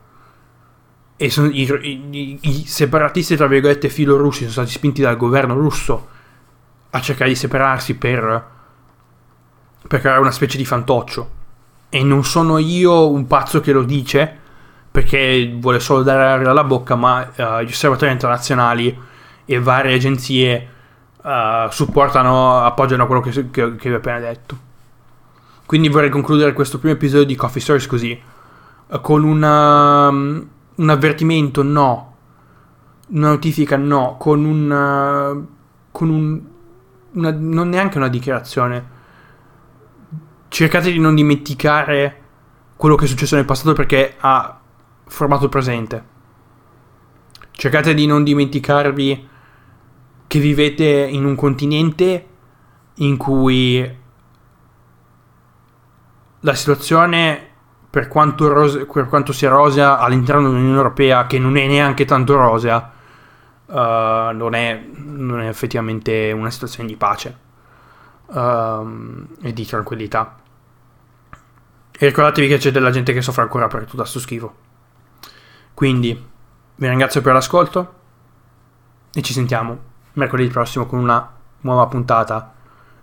E 1.15 1.29
sono 1.29 1.47
i, 1.47 2.07
i, 2.11 2.39
i 2.41 2.65
separatisti, 2.65 3.35
tra 3.35 3.47
virgolette, 3.47 3.89
filorussi 3.89 4.41
sono 4.41 4.51
stati 4.51 4.71
spinti 4.71 5.01
dal 5.01 5.17
governo 5.17 5.53
russo 5.53 6.07
a 6.91 7.01
cercare 7.01 7.29
di 7.29 7.35
separarsi 7.35 7.95
per, 7.95 8.47
per 9.87 9.99
creare 9.99 10.19
una 10.19 10.31
specie 10.31 10.57
di 10.57 10.65
fantoccio. 10.65 11.37
E 11.89 12.03
non 12.03 12.23
sono 12.23 12.57
io 12.57 13.09
un 13.09 13.27
pazzo 13.27 13.59
che 13.59 13.71
lo 13.71 13.83
dice, 13.83 14.39
perché 14.91 15.55
vuole 15.57 15.79
solo 15.79 16.03
dare 16.03 16.23
aria 16.23 16.49
alla 16.49 16.63
bocca, 16.63 16.95
ma 16.95 17.21
uh, 17.35 17.61
gli 17.61 17.69
osservatori 17.69 18.11
internazionali 18.11 18.97
e 19.45 19.59
varie 19.59 19.95
agenzie 19.95 20.67
uh, 21.21 21.69
supportano, 21.69 22.59
appoggiano 22.63 23.05
quello 23.05 23.21
che, 23.21 23.31
che, 23.31 23.75
che, 23.75 23.89
vi 23.89 23.93
ho 23.93 23.97
appena 23.97 24.19
detto. 24.19 24.67
Quindi 25.65 25.89
vorrei 25.89 26.09
concludere 26.09 26.53
questo 26.53 26.79
primo 26.79 26.95
episodio 26.95 27.25
di 27.25 27.35
Coffee 27.35 27.61
Stories 27.61 27.87
così, 27.87 28.19
uh, 28.87 29.01
con 29.01 29.23
una, 29.23 30.07
um, 30.07 30.47
un 30.75 30.89
avvertimento 30.89 31.63
no, 31.63 32.15
una 33.09 33.29
notifica 33.29 33.77
no, 33.77 34.17
con 34.17 34.43
un... 34.43 35.45
con 35.91 36.09
un 36.09 36.41
una, 37.13 37.31
non 37.31 37.69
neanche 37.69 37.97
una 37.97 38.07
dichiarazione. 38.07 38.97
Cercate 40.47 40.91
di 40.91 40.99
non 40.99 41.15
dimenticare 41.15 42.21
quello 42.75 42.95
che 42.95 43.05
è 43.05 43.07
successo 43.07 43.35
nel 43.35 43.45
passato 43.45 43.73
perché 43.73 44.15
ha 44.17 44.58
formato 45.09 45.49
presente. 45.49 46.17
Cercate 47.51 47.93
di 47.93 48.05
non 48.05 48.23
dimenticarvi 48.23 49.27
che 50.27 50.39
vivete 50.39 50.85
in 50.85 51.25
un 51.25 51.35
continente 51.35 52.27
in 52.95 53.17
cui 53.17 53.97
la 56.41 56.53
situazione, 56.53 57.47
per 57.89 58.07
quanto, 58.07 58.47
rose, 58.47 58.85
per 58.85 59.07
quanto 59.07 59.33
sia 59.33 59.49
rosea 59.49 59.97
all'interno 59.97 60.43
dell'Unione 60.43 60.77
Europea, 60.77 61.25
che 61.25 61.39
non 61.39 61.57
è 61.57 61.67
neanche 61.67 62.05
tanto 62.05 62.35
rosea, 62.37 62.91
uh, 63.65 63.73
non, 63.73 64.53
è, 64.53 64.81
non, 64.93 65.41
è, 65.41 65.47
effettivamente 65.47 66.31
una 66.31 66.51
situazione 66.51 66.87
di 66.87 66.95
pace 66.95 67.37
uh, 68.27 69.27
e 69.41 69.51
di 69.51 69.65
tranquillità. 69.65 70.37
E 71.91 72.05
ricordatevi 72.05 72.47
che 72.47 72.57
c'è 72.57 72.71
della 72.71 72.91
gente 72.91 73.11
che 73.11 73.21
soffre 73.21 73.41
ancora 73.41 73.67
per 73.67 73.83
tutto 73.83 73.97
questo 73.97 74.19
schifo. 74.19 74.67
Quindi 75.79 76.11
vi 76.75 76.89
ringrazio 76.89 77.21
per 77.21 77.31
l'ascolto 77.31 77.93
e 79.13 79.21
ci 79.21 79.31
sentiamo 79.31 79.77
mercoledì 80.11 80.49
prossimo 80.49 80.85
con 80.85 80.99
una 80.99 81.35
nuova 81.61 81.87
puntata. 81.87 82.53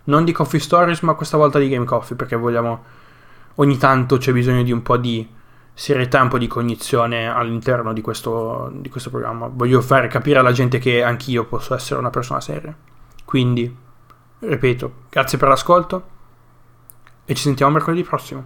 Non 0.03 0.23
di 0.23 0.31
Coffee 0.31 0.59
Stories, 0.59 0.99
ma 0.99 1.15
questa 1.15 1.37
volta 1.37 1.57
di 1.57 1.69
Game 1.69 1.85
Coffee, 1.85 2.15
perché 2.15 2.35
vogliamo... 2.35 2.83
Ogni 3.55 3.77
tanto 3.77 4.17
c'è 4.17 4.31
bisogno 4.31 4.61
di 4.61 4.71
un 4.71 4.83
po' 4.83 4.97
di 4.97 5.27
serietà, 5.73 6.21
un 6.21 6.27
po' 6.27 6.37
di 6.37 6.45
cognizione 6.45 7.27
all'interno 7.27 7.93
di 7.93 8.01
questo, 8.01 8.69
di 8.75 8.89
questo 8.89 9.09
programma. 9.09 9.49
Voglio 9.51 9.81
fare 9.81 10.07
capire 10.07 10.37
alla 10.37 10.51
gente 10.51 10.77
che 10.77 11.01
anch'io 11.01 11.45
posso 11.45 11.73
essere 11.73 11.99
una 11.99 12.11
persona 12.11 12.41
seria. 12.41 12.77
Quindi, 13.25 13.75
ripeto, 14.37 14.93
grazie 15.09 15.39
per 15.39 15.47
l'ascolto 15.47 16.07
e 17.25 17.33
ci 17.33 17.41
sentiamo 17.41 17.71
mercoledì 17.71 18.03
prossimo. 18.03 18.45